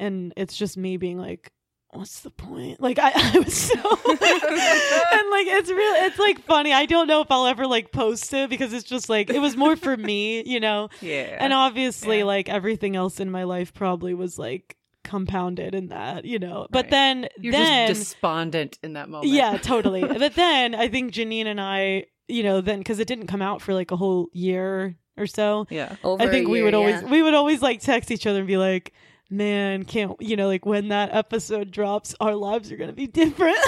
[0.00, 1.52] and it's just me being like,
[1.92, 2.80] What's the point?
[2.80, 6.72] Like I, I was so and like it's real it's like funny.
[6.72, 9.56] I don't know if I'll ever like post it because it's just like it was
[9.56, 10.88] more for me, you know.
[11.00, 11.36] Yeah.
[11.40, 12.24] And obviously, Yeah.
[12.24, 16.66] like everything else in my life probably was like compounded in that, you know.
[16.70, 16.90] But Right.
[16.90, 19.32] then, You're then, just despondent in that moment.
[19.32, 20.02] yeah, totally.
[20.18, 23.62] but then I think Janine and I, you know, then because it didn't come out
[23.62, 25.96] for like a whole year or so, yeah.
[26.04, 27.08] Over I a think we would always yeah.
[27.10, 28.92] we would always like text each other and be like.
[29.30, 30.48] Man, can't you know?
[30.48, 33.58] Like when that episode drops, our lives are gonna be different.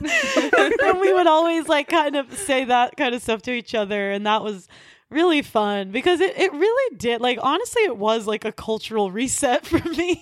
[0.00, 4.10] and we would always like kind of say that kind of stuff to each other,
[4.10, 4.68] and that was
[5.08, 9.64] really fun because it, it really did like honestly it was like a cultural reset
[9.66, 10.20] for me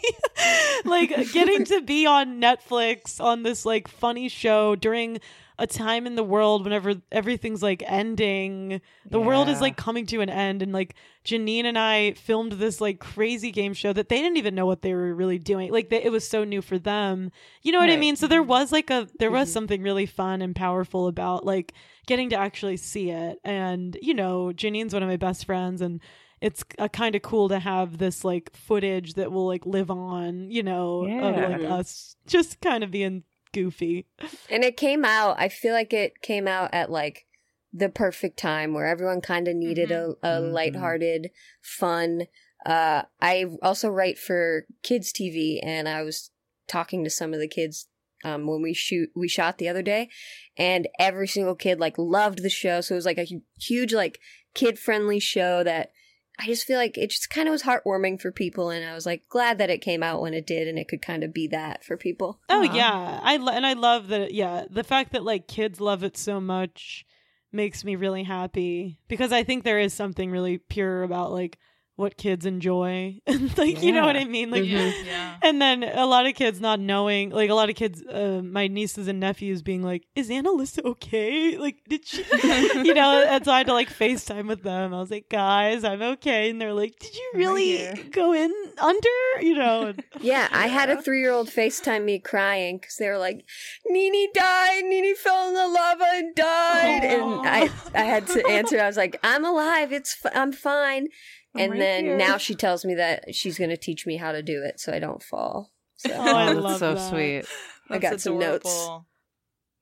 [0.85, 5.18] like getting to be on netflix on this like funny show during
[5.59, 8.81] a time in the world whenever everything's like ending.
[9.11, 12.81] The world is like coming to an end and like janine and i filmed this
[12.81, 15.71] like crazy game show that they didn't even know what they were really doing.
[15.71, 17.31] Like they, it was so new for them.
[17.62, 18.17] You know what i mean?
[18.17, 19.53] So there was like a there was Mhm.
[19.53, 21.73] something really fun and powerful about like
[22.07, 23.38] getting to actually see it.
[23.45, 26.01] And you know janine's one of my best friends and
[26.40, 30.51] it's uh, kind of cool to have this like footage that will like live on
[30.51, 33.23] you know of like us just kind of being
[33.55, 34.07] goofy
[34.51, 37.27] And it came out, I feel like it came out at like
[37.73, 40.53] the perfect time where everyone kind of needed a, a Mhm.
[40.53, 41.31] lighthearted,
[41.62, 42.27] fun.
[42.64, 46.31] Uh, I also write for kids TV and I was
[46.69, 47.88] talking to some of the kids
[48.25, 50.09] um, when we shoot we shot the other day
[50.57, 53.93] and every single kid like loved the show so it was like a hu- huge
[53.93, 54.19] like
[54.55, 55.90] kid friendly show that
[56.38, 59.07] I just feel like it just kind of was heartwarming for people and I was
[59.07, 61.47] like glad that it came out when it did and it could kind of be
[61.49, 62.40] that for people.
[62.49, 62.75] Oh Aw.
[62.75, 64.35] yeah, I lo- and I love that.
[64.35, 67.07] Yeah, the fact that like kids love it so much
[67.53, 71.59] makes me really happy because I think there is something really pure about like
[71.96, 73.20] what kids enjoy.
[73.26, 74.50] And like, you know what I mean?
[74.50, 75.37] Like yeah, yeah.
[75.42, 78.66] and then a lot of kids not knowing, like a lot of kids, uh, my
[78.66, 81.57] nieces and nephews being like, "Is Annalisa okay?
[81.57, 82.24] Like, did she?"
[82.83, 84.92] you know, and so I had to like FaceTime with them.
[84.92, 88.33] I was like, "Guys, I'm okay," and they're like, "Did you I'm right really go
[88.33, 89.09] in under?"
[89.40, 93.09] You know, and- Yeah, I had a three year old FaceTime me crying because they
[93.09, 93.44] were like,
[93.87, 97.04] Nini died, Nini fell in the lava and died.
[97.04, 101.09] And I, I had to answer, I was like, I'm alive, it's f- I'm fine.
[101.55, 102.17] I'm and right then here.
[102.17, 104.93] now she tells me that she's going to teach me how to do it so
[104.93, 105.73] I don't fall.
[105.97, 107.11] So Oh, I that's love so that.
[107.11, 107.45] sweet.
[107.88, 108.88] I got some notes.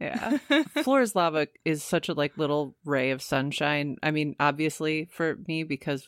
[0.00, 0.38] Yeah.
[0.82, 3.96] Floor's lava is such a like little ray of sunshine.
[4.02, 6.06] I mean, obviously for me because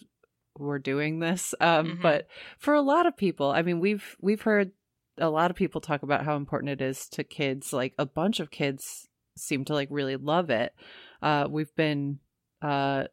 [0.58, 2.02] we're doing this, um, Mhm.
[2.02, 2.26] but
[2.58, 4.72] for a lot of people, I mean, we've we've heard
[5.18, 7.72] a lot of people talk about how important it is to kids.
[7.72, 10.74] Like a bunch of kids seem to like really love it.
[11.22, 12.18] Uh, we've been
[12.62, 13.04] uh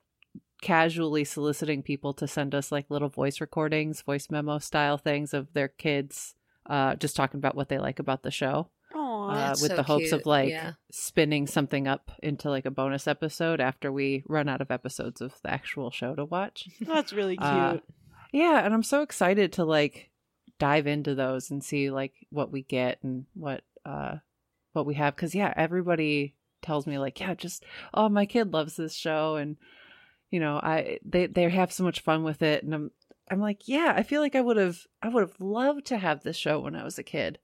[0.62, 5.54] casually soliciting people to send us like little voice recordings, voice memo style things of
[5.54, 6.36] their kids
[6.68, 9.30] uh just talking about what they like about the show Aw.
[9.30, 10.74] uh, That's with so the hopes cute, of like yeah.
[10.92, 15.34] spinning something up into like a bonus episode after we run out of episodes of
[15.44, 16.68] the actual show to watch.
[16.82, 17.48] that's really cute.
[17.48, 17.78] Uh,
[18.32, 20.10] yeah, and I'm so excited to like
[20.60, 24.18] dive into those and see like what we get and what uh
[24.74, 28.76] what we have cuz yeah, everybody tells me like, yeah, just oh, my kid loves
[28.76, 29.58] this show and
[30.32, 32.92] you know, I they they have so much fun with it and I'm
[33.30, 36.24] I'm like, yeah, I feel like I would have I would have loved to have
[36.24, 37.38] this show when I was a kid.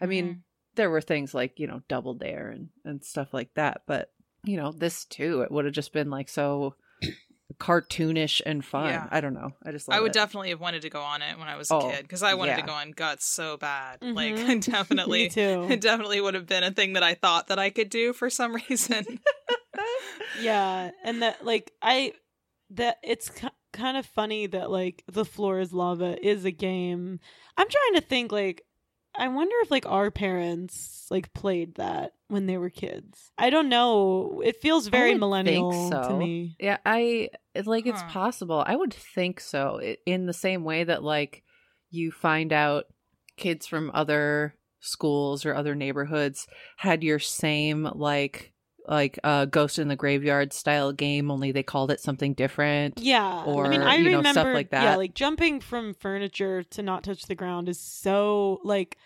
[0.00, 0.40] I mean, Mhm.
[0.76, 4.10] there were things like you know double dare and and stuff like that but
[4.44, 6.74] you know this too it would have just been like so
[7.58, 9.06] cartoonish and fun Yeah.
[9.12, 10.14] i don't know i just I would it.
[10.14, 12.34] definitely have wanted to go on it when I was a Oh, kid because I
[12.34, 12.60] wanted yeah.
[12.62, 13.98] to go on Guts so bad.
[14.02, 14.48] Like, Mhm.
[14.50, 15.66] I definitely, Me too.
[15.70, 18.28] it definitely would have been a thing that I thought that I could do for
[18.30, 19.04] some reason.
[20.40, 22.12] yeah and that like i
[22.76, 27.20] that it's ki- kind of funny that like the floor is lava is a game.
[27.56, 28.62] I'm trying to think like
[29.16, 33.30] i wonder if like our parents like played that when they were kids.
[33.38, 34.42] I don't know.
[34.44, 36.56] It feels very would millennial think to me.
[36.58, 38.64] Yeah i it's like it's possible.
[38.66, 41.42] I would think so in the same way that like
[41.90, 42.86] you find out
[43.36, 48.52] kids from other schools or other neighborhoods had your same like
[48.86, 53.42] like uh ghost in the graveyard style game only they called it something different yeah
[53.44, 54.82] Or, i mean i you know, remember stuff like that.
[54.82, 58.98] yeah like jumping from furniture to not touch the ground is so like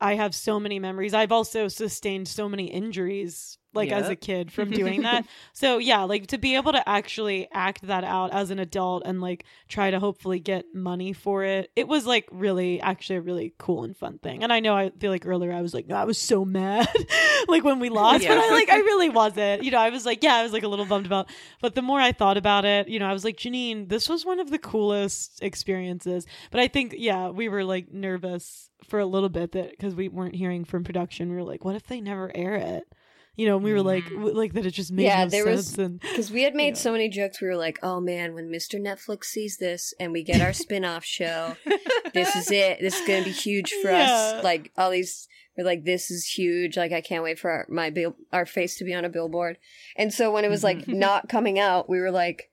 [0.00, 4.52] i have so many memories i've also sustained so many injuries like as a kid
[4.52, 8.50] from doing that so yeah like to be able to actually act that out as
[8.50, 12.80] an adult and like try to hopefully get money for it it was like really
[12.80, 15.60] actually a really cool and fun thing and i know i feel like earlier i
[15.60, 16.88] was like no, i was so mad
[17.48, 20.22] like when we lost but i like i really wasn't you know i was like
[20.22, 21.28] yeah i was like a little bummed about
[21.60, 24.24] but the more I thought about it, you know, I was like, Janine, this was
[24.24, 26.26] one of the coolest experiences.
[26.50, 30.08] But I think, yeah, we were like nervous for a little bit that because we
[30.08, 31.30] weren't hearing from production.
[31.30, 32.84] We were like, what if they never air it?
[33.40, 34.16] You know, and we were like, Mhm.
[34.16, 35.78] w- like that it just made Yeah, no there was- sense.
[35.78, 36.82] and Because we had made Yeah.
[36.82, 38.78] so many jokes, we were like, "Oh man, when Mr.
[38.78, 41.56] Netflix sees this and we get our spin-off show,
[42.12, 42.80] this is it.
[42.80, 44.04] This is gonna be huge for Yeah.
[44.38, 44.44] us.
[44.44, 45.26] Like all these,
[45.56, 46.76] we're like, this is huge.
[46.76, 49.56] Like I can't wait for our, my bill, our face to be on a billboard.
[49.96, 52.50] And so when it was like not coming out, we were like,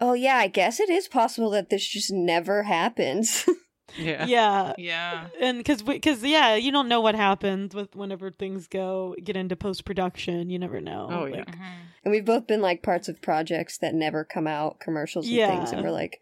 [0.00, 3.44] oh yeah, I guess it is possible that this just never happens.
[3.98, 4.72] yeah yeah.
[4.78, 5.26] yeah.
[5.40, 9.56] And because, because, yeah, you don't know what happens with whenever things go get into
[9.56, 10.50] post production.
[10.50, 11.08] You never know.
[11.10, 11.36] Oh, yeah.
[11.36, 11.62] Like, Mhm.
[12.04, 15.72] and we've both been like parts of projects that never come out, commercials and things,
[15.72, 16.20] and we're like,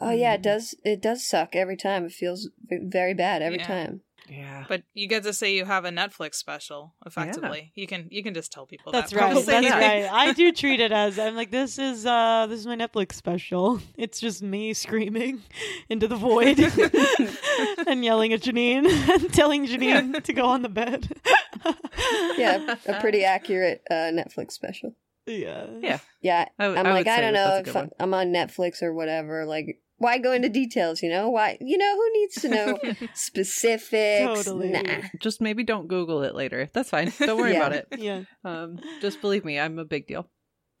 [0.00, 0.44] oh yeah, it Mhm.
[0.44, 0.74] does.
[0.84, 2.04] It does suck every time.
[2.04, 3.66] It feels very bad every Yeah.
[3.66, 4.00] time.
[4.28, 6.94] Yeah But you get to say you have a Netflix special.
[7.06, 9.20] Effectively, you can you can just tell people That's that.
[9.20, 9.44] right.
[9.46, 9.78] That's Yeah.
[10.04, 10.12] right.
[10.12, 13.80] I do treat it as I'm like this is uh this is my Netflix special.
[13.96, 15.42] It's just me screaming
[15.88, 16.58] into the void
[17.86, 21.08] and yelling at Janine and telling Janine to go on the bed.
[22.36, 24.94] Yeah, a pretty accurate uh, Netflix special.
[25.26, 25.66] yeah.
[25.80, 25.98] Yeah.
[26.22, 27.90] Yeah, I, am I like, I don't know if I- one.
[28.00, 29.44] I'm on Netflix or whatever.
[29.44, 31.02] Like, why go into details?
[31.02, 31.58] You know, why?
[31.60, 32.78] You know, who needs to know
[33.14, 34.44] specifics?
[34.44, 34.70] Totally.
[34.70, 35.02] Nah.
[35.20, 37.58] just maybe don't google it later that's fine don't worry Yeah.
[37.66, 38.22] about it Yeah.
[38.44, 40.28] um just believe me i'm a big deal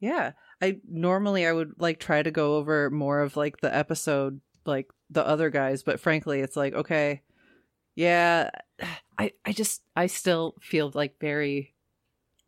[0.00, 0.32] Yeah.
[0.60, 4.88] I normally I would like try to go over more of like the episode like
[5.10, 7.22] the other guys, but frankly it's like okay.
[7.94, 8.50] Yeah,
[9.18, 11.74] I I just I still feel like very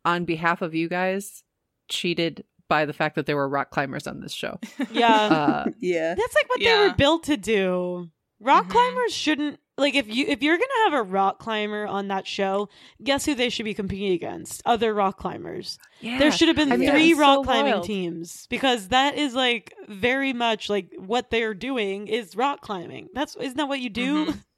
[0.03, 1.43] on behalf of you guys
[1.87, 4.59] cheated by the fact that there were rock climbers on this show.
[4.91, 5.11] yeah.
[5.13, 6.15] Uh Yeah.
[6.15, 8.09] That's like what they were built to do.
[8.39, 8.69] Rock Mhm.
[8.71, 12.69] climbers shouldn't like if you if you're gonna have a rock climber on that show,
[13.03, 14.61] guess who they should be competing against?
[14.65, 15.77] Other rock climbers.
[16.01, 16.19] Yeah.
[16.19, 17.85] There should have been I mean, three it's rock so climbing wild.
[17.85, 23.09] teams because that is like very much like what they're doing is rock climbing.
[23.13, 24.25] That's isn't that what you do?
[24.27, 24.43] Mhm.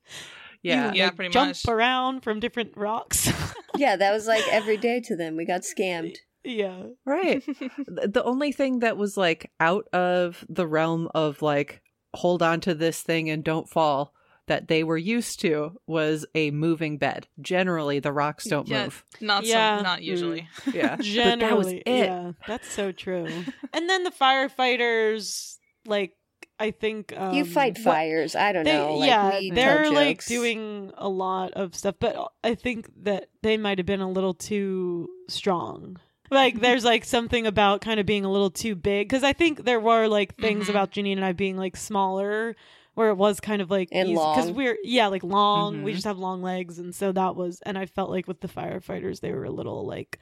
[0.63, 0.91] Yeah.
[0.91, 1.65] You, Yeah, like, pretty jump much.
[1.67, 3.31] around from different rocks.
[3.77, 5.37] Yeah, that was like every day to them.
[5.37, 6.15] We got scammed.
[6.47, 6.83] Yeah.
[7.05, 7.43] Right.
[7.87, 11.81] The only thing that was like out of the realm of like
[12.15, 14.13] hold on to this thing and don't fall
[14.47, 17.27] that they were used to was a moving bed.
[17.41, 18.85] Generally, the rocks don't Yeah.
[18.85, 19.03] move.
[19.19, 19.77] Not Yeah.
[19.77, 20.47] some, not usually.
[20.73, 21.83] Yeah, but Generally, that was it.
[21.85, 23.27] yeah, that's so true.
[23.73, 26.13] and then the firefighters, like
[26.59, 28.35] I think um, you fight what- fires.
[28.35, 28.95] I don't They, know.
[28.95, 33.77] Like, yeah, they're like doing a lot of stuff, but I think that they might
[33.77, 35.99] have been a little too strong.
[36.29, 39.63] Like, there's like something about kind of being a little too big because I think
[39.63, 40.69] there were like things Mhm.
[40.69, 42.55] about Janine and I being like smaller,
[42.95, 45.83] where it was kind of like because we're yeah like long.
[45.83, 45.95] We Mhm.
[45.95, 47.61] just have long legs, and so that was.
[47.65, 50.19] And I felt like with the firefighters, they were a little like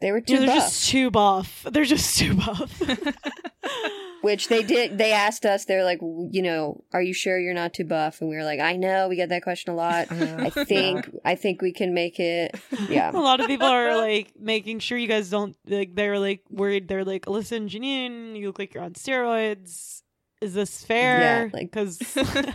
[0.00, 0.56] They were you too know, they're buff.
[0.64, 1.66] just too buff.
[1.70, 2.82] They're just too buff.
[4.22, 4.98] Which they did.
[4.98, 5.64] They asked us.
[5.64, 8.20] They're like, you know, are you sure you're not too buff?
[8.20, 9.08] And we were like, I know.
[9.08, 10.12] We get that question a lot.
[10.12, 11.08] I think.
[11.24, 12.54] I think we can make it.
[12.88, 13.10] Yeah.
[13.10, 16.88] a lot of people are like making sure you guys don't like they're like worried
[16.88, 20.02] they're like listen janine you look like you're on steroids
[20.40, 22.00] is this fair Yeah, like- because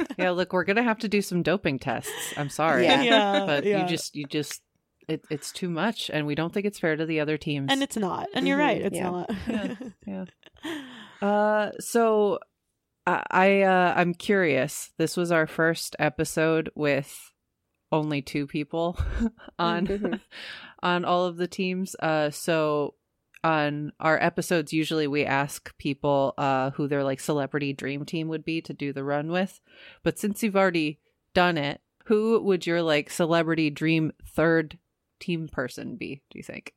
[0.17, 2.11] Yeah, look, we're gonna have to do some doping tests.
[2.37, 3.01] I'm sorry, Yeah.
[3.03, 3.81] yeah but yeah.
[3.83, 4.61] you just, you just,
[5.07, 7.71] it, it's too much, and we don't think it's fair to the other teams.
[7.71, 9.09] and it's not and you're Mhm, right it's yeah.
[9.11, 9.75] not Yeah,
[10.07, 10.25] yeah.
[11.21, 12.39] Uh, so
[13.05, 14.91] I, I uh, I'm curious.
[14.97, 17.31] This was our first episode with
[17.91, 18.97] only two people
[19.59, 20.19] on Mhm.
[20.83, 21.95] on all of the teams.
[21.99, 22.95] Uh, so
[23.43, 28.43] on our episodes, usually we ask people uh who their like celebrity dream team would
[28.43, 29.59] be to do the run with.
[30.03, 30.99] But since you've already
[31.33, 34.79] done it, who would your like celebrity dream third
[35.19, 36.23] team person be?
[36.31, 36.73] Do you think?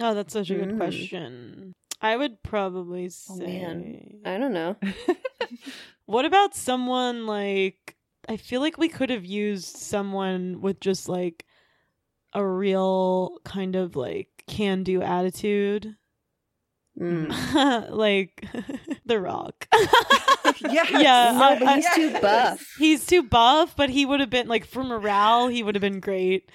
[0.00, 0.76] oh that's such a good Mm.
[0.78, 4.20] question i would probably say Oh, man.
[4.24, 4.76] I don't know.
[6.06, 7.96] What about someone like
[8.28, 11.44] I feel like we could have used someone with just like
[12.32, 15.96] a real kind of like can do attitude.
[17.00, 17.90] Mm.
[17.90, 18.44] like
[19.06, 19.68] The Rock.
[20.60, 20.90] Yes.
[20.90, 22.74] Yeah, No, I- but he's I- too buff.
[22.78, 26.00] He's too buff, but he would have been like for morale, he would have been
[26.00, 26.50] great.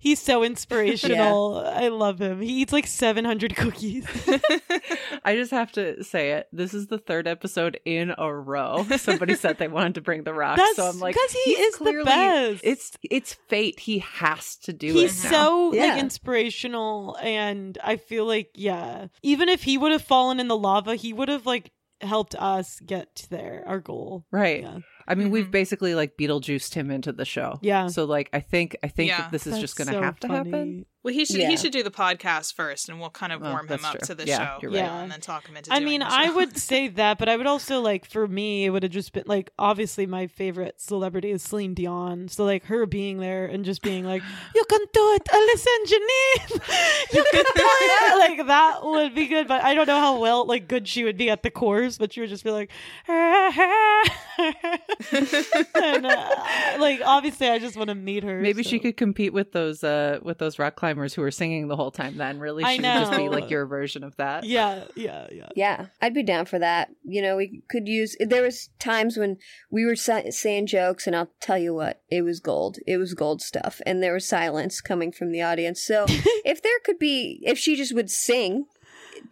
[0.00, 1.58] He's so inspirational.
[1.66, 2.40] I love him.
[2.40, 4.06] He eats like 700 cookies.
[5.24, 6.46] I just have to say it.
[6.52, 8.86] This is the third episode in a row.
[8.96, 11.74] Somebody said they wanted to bring the rock, That's so I'm like, because he he's
[11.74, 12.60] is the best.
[12.64, 13.80] It's it's fate.
[13.80, 15.30] He has to do he's it.
[15.30, 15.30] now.
[15.32, 15.86] so Yeah.
[15.86, 20.56] like inspirational and i feel like yeah even if he would have fallen in the
[20.56, 24.62] lava he would have like helped us get to there our goal right.
[24.62, 24.78] yeah
[25.08, 25.50] I mean, we've Mhm.
[25.50, 27.58] basically like Beetlejuiced him into the show.
[27.62, 27.86] Yeah.
[27.88, 29.22] So like, I think I think Yeah.
[29.22, 30.84] that this is just going to so have to happen.
[31.02, 31.48] well, he should Yeah.
[31.48, 34.00] he should do the podcast first, and we'll kind of Oh, warm him up true.
[34.08, 34.78] to the Yeah, show, you're right.
[34.78, 35.72] yeah, and then talk him into.
[35.72, 38.66] I doing mean, the I would say that, but I would also like for me,
[38.66, 42.28] it would have just been like obviously my favorite celebrity is Celine Dion.
[42.28, 44.22] So like her being there and just being like,
[44.54, 46.50] "You can do it, uh, listen, Janine,
[47.14, 49.48] you can do it." like that would be good.
[49.48, 52.12] But I don't know how well like good she would be at the chorus, but
[52.12, 52.70] she would just be like,
[55.12, 56.34] and, uh,
[56.78, 58.40] like obviously, I just want to meet her.
[58.40, 61.76] Maybe she could compete with those uh with those rock climbers who were singing the
[61.76, 62.16] whole time.
[62.16, 64.44] Then really, I she would just be like your version of that.
[64.44, 65.48] Yeah, yeah, yeah.
[65.54, 66.90] Yeah, I'd be down for that.
[67.04, 68.16] You know, we could use.
[68.20, 69.36] There was times when
[69.70, 72.78] we were sa- saying jokes, and I'll tell you what, it was gold.
[72.86, 75.82] It was gold stuff, and there was silence coming from the audience.
[75.82, 78.66] So if there could be, if she just would sing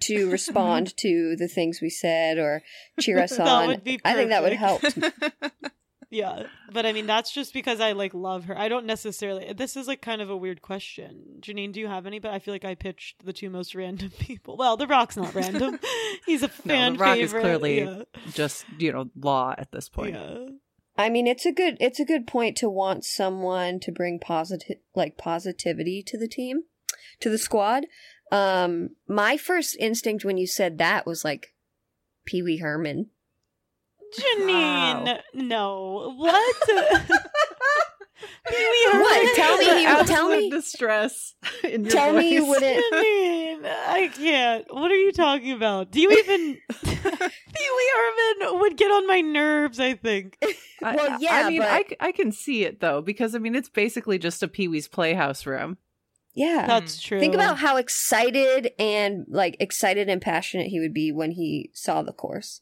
[0.01, 2.63] to respond to the things we said or
[3.01, 4.83] cheer us That on, would be I think that would help.
[6.09, 8.57] Yeah, but I mean that's just because I like love her.
[8.57, 9.53] I don't necessarily.
[9.53, 11.41] This is like kind of a weird question.
[11.41, 12.21] Janine, do you have any?
[12.21, 14.57] But I feel like I pitched the two most random people.
[14.57, 15.81] Well, The Rock's not random.
[16.25, 18.03] He's a fan The Rock is clearly yeah.
[18.33, 20.15] Just you know, law at this point.
[20.15, 20.47] yeah.
[20.97, 24.79] I mean, it's a good it's a good point to want someone to bring positive
[24.95, 26.63] like positivity to the team,
[27.21, 27.85] to the squad.
[28.33, 31.55] Um, my first instinct when you said that was like
[32.25, 33.11] Pee Wee Herman.
[34.19, 35.19] Janine, Wow.
[35.35, 36.57] no, what?
[38.49, 39.01] Pee Wee Herman.
[39.01, 39.37] What?
[39.37, 42.61] Tell me The you- tell absolute me- distress in your Tell me you voice.
[42.61, 44.65] wouldn't- Janine, I can't.
[44.75, 45.91] What are you talking about?
[45.91, 46.59] Do you even?
[46.85, 49.79] Pee Wee Herman would get on my nerves.
[49.81, 50.39] I think.
[50.83, 53.35] I- Well, I- yeah, I mean, but- I, c- I can see it though because
[53.35, 55.79] I mean, it's basically just a Pee Wee's Playhouse room.
[56.37, 56.67] Yeah.
[56.67, 57.19] That's true.
[57.19, 62.03] Think about how excited and like excited and passionate he would be when he saw
[62.03, 62.61] the course.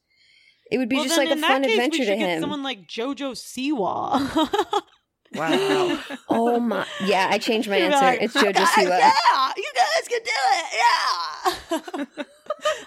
[0.70, 2.29] It would be well, just like a fun that case, adventure we to should get
[2.37, 2.41] him.
[2.41, 4.49] someone like Jojo Siwa.
[5.35, 6.01] Wow.
[6.29, 6.87] Oh my!
[7.05, 8.07] Yeah, I changed my You'd answer.
[8.07, 8.99] like, it's JoJo Siwa.
[9.01, 12.05] Yeah, you guys can do it.
[12.07, 12.25] Yeah.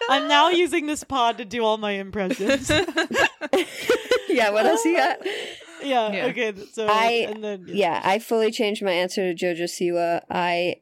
[0.10, 2.70] I'm now using this pod to do all my impressions.
[4.30, 4.50] yeah.
[4.52, 5.18] What else you got?
[5.84, 6.26] Yeah, Yeah.
[6.28, 6.54] Okay.
[6.72, 10.22] So I- and then Yeah, I fully changed my answer to JoJo Siwa.
[10.30, 10.78] I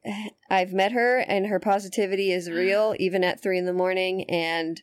[0.50, 4.82] I've met her, and her positivity is real, even at three in the morning, and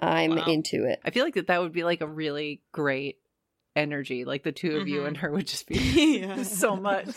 [0.00, 0.44] I'm Wow.
[0.46, 1.00] into it.
[1.04, 3.18] I feel like that that would be like a really great
[3.76, 4.24] energy.
[4.24, 5.06] Like the two of you Mhm.
[5.08, 5.74] and her would just be
[6.20, 6.42] Yeah.
[6.42, 7.08] so much.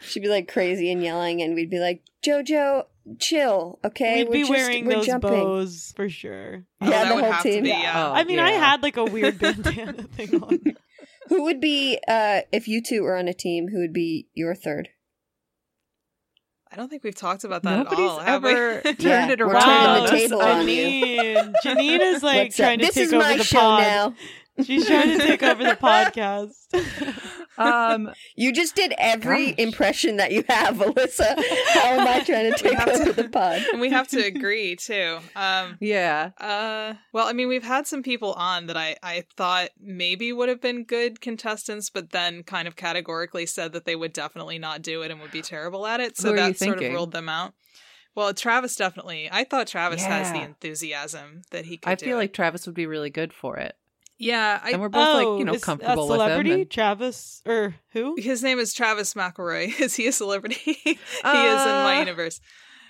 [0.00, 2.84] She'd be like crazy and yelling, and we'd be like, "JoJo,
[3.20, 4.24] chill, okay?
[4.24, 6.64] We'd we're be just, wearing we're those jumping." bows for sure.
[6.82, 7.54] Oh, Yeah, that the whole team.
[7.56, 7.80] to be, Yeah.
[7.82, 8.08] yeah.
[8.08, 10.76] Oh, I mean, I had like a weird bandana thing on.
[11.28, 13.68] Who would be uh if you two were on a team?
[13.68, 14.88] Who would be your third?
[16.72, 18.18] I don't think we've talked about that Nobody's at all.
[18.18, 18.50] have we?
[18.50, 19.62] ever turned Yeah, it we're around.
[19.62, 20.84] turning Wow, the table on you.
[20.84, 21.52] Janine.
[21.64, 22.64] Janine is like What's up?
[22.64, 23.80] trying to this take is over my the show pod.
[23.82, 24.14] now.
[24.62, 26.52] She's trying to take over the podcast.
[27.56, 29.58] Um, You just did every Gosh.
[29.58, 31.36] impression that you have, Alyssa.
[31.68, 33.62] How am I trying to take have to- over the pod?
[33.72, 35.18] and we have to agree too.
[35.36, 36.30] Um, yeah.
[36.38, 40.48] uh, well, I mean, we've had some people on that I I thought maybe would
[40.48, 44.82] have been good contestants, but then kind of categorically said that they would definitely not
[44.82, 46.16] do it and would be terrible at it.
[46.16, 47.54] So Who that sort of ruled them out.
[48.16, 49.28] Well, Travis definitely.
[49.30, 51.88] I thought Travis has the enthusiasm that he could.
[51.90, 52.22] I do feel it.
[52.22, 53.76] like Travis would be really good for it.
[54.18, 54.60] Yeah.
[54.62, 56.24] I, And we're both like, you know, is a comfortable with him.
[56.26, 58.14] celebrity, and- Travis or who?
[58.18, 59.78] his name is Travis McElroy.
[59.80, 60.56] Is he a celebrity?
[60.82, 62.40] he is in my Uh, universe.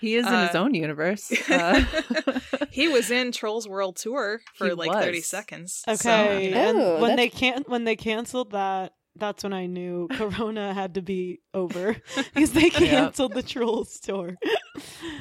[0.01, 1.33] He is in his Uh, own universe.
[1.51, 1.83] Uh,
[2.70, 5.83] he was in Trolls World Tour for He like 30 seconds.
[5.89, 9.53] Okay, So, you and Oh, when they that's- can when they canceled that, that's when
[9.53, 11.97] I knew Corona had to be over
[12.35, 14.37] because they canceled the Trolls tour.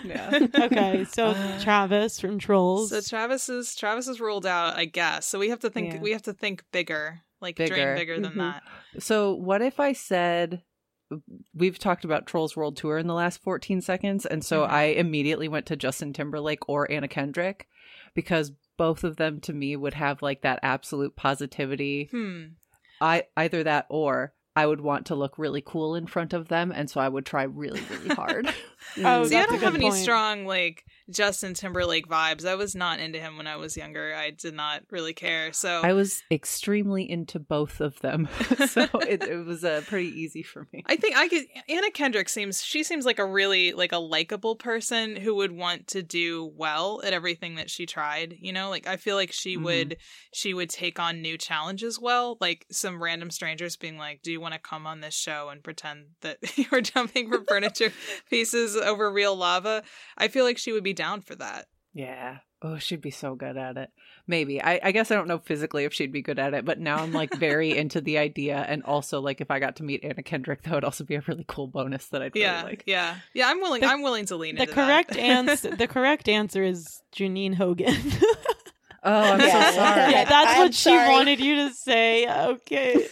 [0.04, 0.48] Yeah.
[0.60, 2.90] okay, so Uh, Travis from Trolls.
[2.90, 5.26] So Travis is Travis is ruled out, I guess.
[5.28, 6.00] So we have to think Yeah.
[6.02, 7.96] we have to think bigger, like dream Bigger.
[7.96, 8.64] bigger than that.
[9.00, 10.64] So, what if I said
[11.54, 14.70] we've talked about Trolls World Tour in the last 14 seconds, and so Mhm.
[14.70, 17.68] I immediately went to Justin Timberlake or Anna Kendrick
[18.16, 22.08] because both of them to me would have like that absolute positivity.
[22.12, 22.44] Hmm.
[23.02, 26.72] I either that or I would want to look really cool in front of them,
[26.72, 28.48] and so I would try really, really hard.
[28.98, 30.04] Oh, See, I that's a don't have good any point.
[30.04, 32.46] strong like Justin Timberlake vibes.
[32.46, 34.14] I was not into him when I was younger.
[34.14, 35.54] I did not really care.
[35.54, 38.28] So I was extremely into both of them,
[38.68, 40.84] so it, it was uh, pretty easy for me.
[40.86, 41.44] I think I could.
[41.70, 45.88] Anna Kendrick seems she seems like a really like a likable person who would want
[45.88, 48.36] to do well at everything that she tried.
[48.38, 49.64] You know, like I feel like she Mhm.
[49.64, 49.98] would
[50.34, 52.38] she would take on new challenges well.
[52.42, 55.64] Like some random strangers being like, "Do you want to come on this show and
[55.64, 56.38] pretend that
[56.72, 57.92] you're jumping from furniture
[58.30, 59.82] pieces over real lava?"
[60.18, 61.66] I feel like she would be down for that.
[61.96, 62.38] Yeah.
[62.66, 63.90] Oh, she'd be so good at it.
[64.26, 64.62] Maybe.
[64.62, 66.96] I, I guess I don't know physically if she'd be good at it, but now
[66.96, 68.56] I'm like very into the idea.
[68.56, 71.24] And also, like, if I got to meet Anna Kendrick, that would also be a
[71.28, 72.84] really cool bonus that I'd really Yeah, like.
[72.88, 73.50] yeah, yeah.
[73.50, 73.82] I'm willing.
[73.82, 75.20] The- I'm willing to lean the into correct that.
[75.20, 75.76] answer.
[75.76, 77.96] The correct answer is Janine Hogan.
[79.06, 80.12] Oh, I'm Yeah, so sorry.
[80.14, 82.26] yeah, that's I'm what she wanted you to say.
[82.48, 83.06] Okay.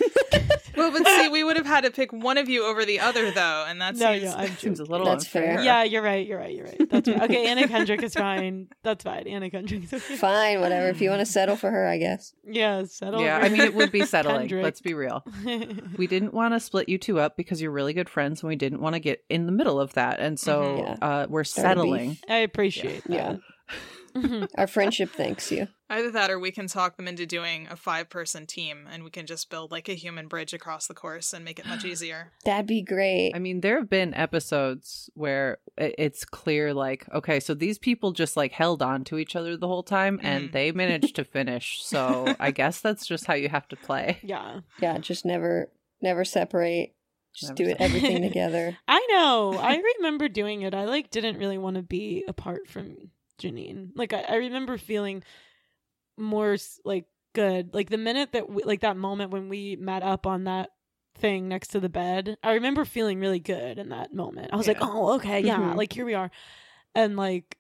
[0.76, 3.32] Well, but see, we would have had to pick one of you over the other,
[3.32, 5.56] though, and that's No, yeah, I'm Seems a little That's unfair.
[5.58, 5.64] fair.
[5.64, 6.26] Yeah, you're right.
[6.26, 6.54] You're right.
[6.56, 6.90] You're right.
[6.90, 7.22] That's right.
[7.24, 8.68] Okay, Anna Kendrick is fine.
[8.84, 9.28] That's fine.
[9.28, 10.16] Anna Kendrick is okay.
[10.16, 10.88] Fine, whatever.
[10.90, 12.34] If you want to settle for her, I guess.
[12.46, 13.22] Yeah, settle.
[13.22, 14.40] Yeah, for I mean, it would be settling.
[14.40, 14.64] Kendrick.
[14.64, 15.24] Let's be real.
[15.98, 18.56] We didn't want to split you two up because you're really good friends, and we
[18.56, 20.20] didn't want to get in the middle of that.
[20.20, 20.80] And so Mhm.
[21.02, 21.08] Yeah.
[21.08, 21.92] uh, we're Start a beef.
[21.92, 22.18] settling.
[22.30, 23.34] I appreciate Yeah.
[23.34, 23.40] that.
[24.16, 24.48] Mhm.
[24.58, 25.68] Our friendship thanks you.
[25.90, 29.10] Either that or we can talk them into doing a five person team and we
[29.10, 32.32] can just build like a human bridge across the course and make it much easier.
[32.46, 33.34] That'd be great.
[33.36, 38.38] I mean, there have been episodes where it's clear, like, okay, so these people just
[38.38, 40.52] like held on to each other the whole time and Mhm.
[40.54, 41.84] they managed to finish.
[41.84, 44.20] So I guess that's just how you have to play.
[44.24, 44.62] Yeah.
[44.80, 45.70] yeah, just never,
[46.02, 46.96] never separate.
[47.34, 47.86] Just Never do it separate.
[47.86, 48.78] everything together.
[48.90, 49.54] I know.
[49.58, 50.74] I remember doing it.
[50.74, 53.90] I like didn't really want to be apart from Janine.
[53.96, 55.24] Like I, I remember feeling
[56.18, 57.74] more like good.
[57.74, 60.70] Like the minute that we, like that moment when we met up on that
[61.18, 64.50] thing next to the bed, I remember feeling really good in that moment.
[64.54, 65.76] I was like, "Oh, okay, yeah, Mhm.
[65.76, 66.32] like here we are."
[66.96, 67.58] And like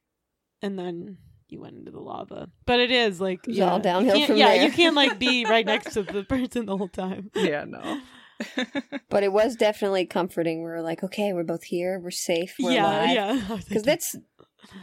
[0.61, 1.17] and then
[1.49, 2.49] you went into the lava.
[2.65, 4.63] But it is like It was yeah, all you downhill can't- from yeah, there.
[4.65, 7.29] you can't like be right next to the person the whole time.
[7.35, 7.99] Yeah, no.
[9.09, 10.59] But it was definitely comforting.
[10.63, 11.99] We were like, okay, we're both here.
[11.99, 12.55] We're safe.
[12.59, 13.39] We're yeah, alive.
[13.49, 13.57] yeah.
[13.67, 14.15] Because that's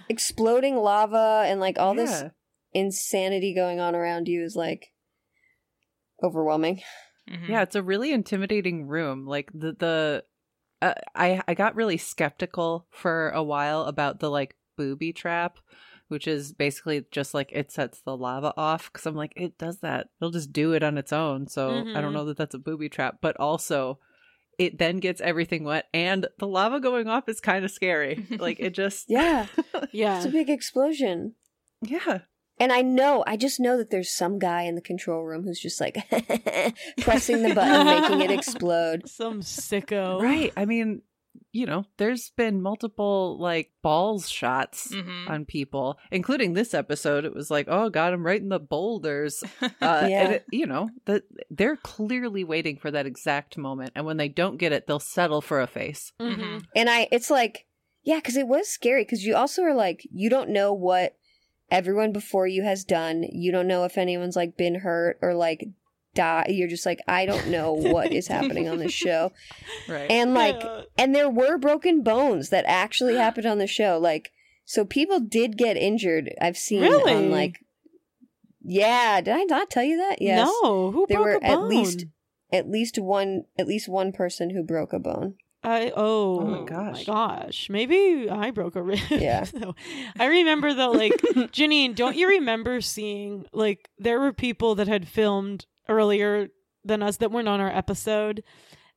[0.08, 2.24] exploding lava and like all this
[2.72, 4.92] insanity going on around you is like
[6.22, 6.82] overwhelming.
[7.28, 7.48] Mhm.
[7.48, 9.26] Yeah, it's a really intimidating room.
[9.26, 10.24] Like the the
[10.80, 15.58] uh, I I got really skeptical for a while about the like booby trap
[16.08, 18.90] which is basically just like it sets the lava off.
[18.90, 20.08] Because I'm like, it does that.
[20.20, 21.46] It'll just do it on its own.
[21.48, 22.02] So I Mhm.
[22.02, 23.98] don't know that that's a booby trap, but also.
[24.58, 28.26] It then gets everything wet, and the lava going off is kind of scary.
[28.38, 29.46] Like it just, Yeah,
[29.92, 30.16] Yeah.
[30.16, 31.34] it's a big explosion.
[31.80, 32.20] yeah.
[32.60, 35.60] And I know, I just know that there's some guy in the control room who's
[35.60, 35.94] just like
[37.02, 39.08] pressing the button, making it explode.
[39.08, 40.20] Some sicko.
[40.20, 40.52] Right.
[40.56, 41.02] I mean,
[41.52, 45.28] you know, there's been multiple like balls shots Mhm.
[45.28, 47.24] on people, including this episode.
[47.24, 49.42] It was like, oh, got him right in the boulders.
[49.80, 50.22] Uh, Yeah.
[50.24, 54.28] and it, you know, that they're clearly waiting for that exact moment, and when they
[54.28, 56.12] don't get it, they'll settle for a face.
[56.20, 57.66] hmm And I, it's like,
[58.02, 59.04] yeah, because it was scary.
[59.04, 61.16] Because you also are like, you don't know what
[61.70, 63.22] everyone before you has done.
[63.30, 65.68] You don't know if anyone's like been hurt or like
[66.18, 66.46] die.
[66.48, 69.32] You're just like, I don't know what is happening on this show.
[69.88, 70.10] Right.
[70.10, 70.82] And like, Yeah.
[70.98, 73.98] and there were broken bones that actually happened on the show.
[73.98, 74.32] Like,
[74.66, 76.34] so people did get injured.
[76.40, 77.12] I've seen Really?
[77.14, 77.60] on like,
[78.62, 79.20] yeah.
[79.20, 80.20] Did I not tell you that?
[80.20, 80.46] Yes.
[80.62, 82.04] No, who There broke were a at least-
[82.52, 85.34] At least one, at least one person who broke a bone.
[85.62, 87.04] I oh, Oh my my gosh.
[87.04, 89.00] gosh maybe I broke a rib.
[89.10, 89.44] Yeah.
[89.52, 89.74] So,
[90.18, 91.12] I remember though, like
[91.52, 96.48] Janine, don't you remember seeing like there were people that had filmed earlier
[96.84, 98.42] than us that weren't on our episode,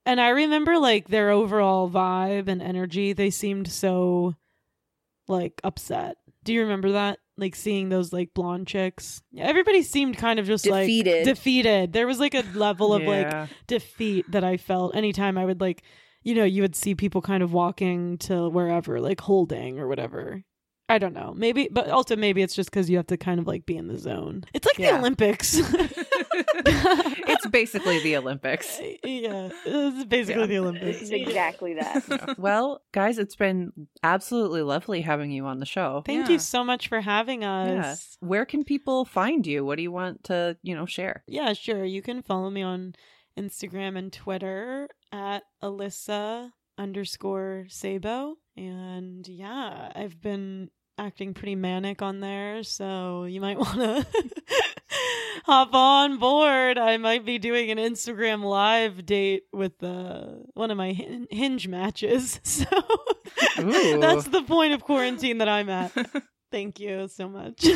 [0.06, 3.14] and I remember like their overall vibe and energy.
[3.14, 4.36] They seemed so
[5.28, 6.18] like upset.
[6.44, 7.20] Do you remember that?
[7.38, 9.22] Like seeing those like blonde chicks.
[9.38, 11.18] Everybody seemed kind of just Defeated.
[11.18, 11.94] like defeated.
[11.94, 15.84] There was like a level of like defeat that I felt anytime I would like,
[16.24, 20.44] you know, you would see people kind of walking to wherever, like holding or whatever.
[20.90, 21.34] I don't know.
[21.36, 23.88] Maybe, but also maybe it's just because you have to kind of like be in
[23.88, 24.44] the zone.
[24.54, 25.56] It's like the Olympics.
[26.66, 28.80] it's basically the Olympics.
[29.04, 30.48] yeah, it's basically Yeah.
[30.48, 31.10] the Olympics.
[31.10, 32.36] exactly that.
[32.38, 33.72] Well, guys, it's been
[34.04, 36.04] absolutely lovely having you on the show.
[36.06, 36.34] Thank Yeah.
[36.34, 37.92] you so much for having Yeah.
[37.92, 38.18] us.
[38.20, 39.64] Where can people find you?
[39.66, 41.24] What do you want to, you know, share?
[41.28, 41.84] Yeah, sure.
[41.84, 42.96] You can follow me on
[43.38, 48.36] Instagram and Twitter at Alyssa underscore Sabo.
[48.58, 54.06] And yeah, I've been acting pretty manic on there, so you might want to
[55.46, 56.78] hop on board.
[56.78, 60.94] I might be doing an Instagram live date with uh, one of my
[61.30, 62.40] hinge matches.
[63.56, 65.92] So that's the point of quarantine that I'm at.
[66.52, 67.66] Thank you so much.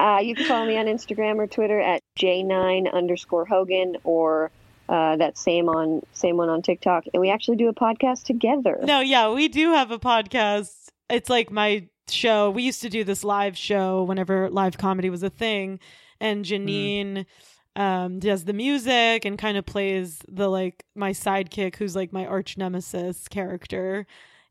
[0.00, 4.50] Uh, you can follow me on Instagram or Twitter at j9 underscore Hogan or
[4.88, 7.04] uh, that same on same one on TikTok.
[7.14, 8.80] And we actually do a podcast together.
[8.82, 10.72] No, yeah, we do have a podcast.
[11.08, 12.50] It's like my show.
[12.50, 15.78] We used to do this live show whenever live comedy was a thing,
[16.20, 17.26] and Janine
[17.76, 22.24] um does the music and kind of plays the like my sidekick who's like my
[22.26, 24.06] arch nemesis character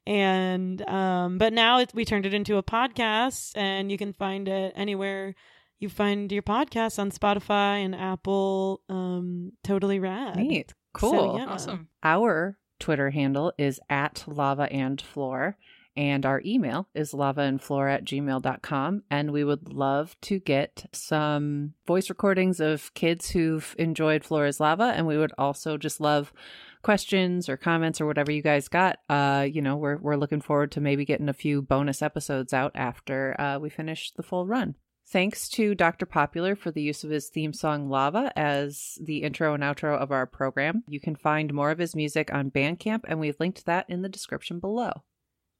[0.05, 4.49] and um but now it, we turned it into a podcast and you can find
[4.49, 5.33] it anywhere
[5.79, 10.73] you find your podcast on spotify and apple um totally rad Neat.
[10.93, 11.11] Cool.
[11.11, 11.45] So, yeah.
[11.45, 11.87] Awesome.
[12.03, 15.57] Our Twitter handle is at lava and floor,
[15.95, 19.03] and our email is lavaandfloor at gmail.com.
[19.09, 24.59] And we would love to get some voice recordings of kids who've enjoyed Floor is
[24.59, 24.93] Lava.
[24.95, 26.33] And we would also just love
[26.81, 28.99] questions or comments or whatever you guys got.
[29.09, 32.71] Uh, you know, we're, we're looking forward to maybe getting a few bonus episodes out
[32.75, 34.75] after uh, we finish the full run.
[35.05, 36.05] Thanks to Dr.
[36.05, 40.11] Popular for the use of his theme song Lava as the intro and outro of
[40.11, 40.83] our program.
[40.87, 44.09] You can find more of his music on Bandcamp, and we've linked that in the
[44.09, 45.03] description below.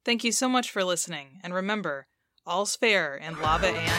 [0.04, 2.06] Thank you so much for listening, and remember,
[2.46, 3.94] all's fair in lava and.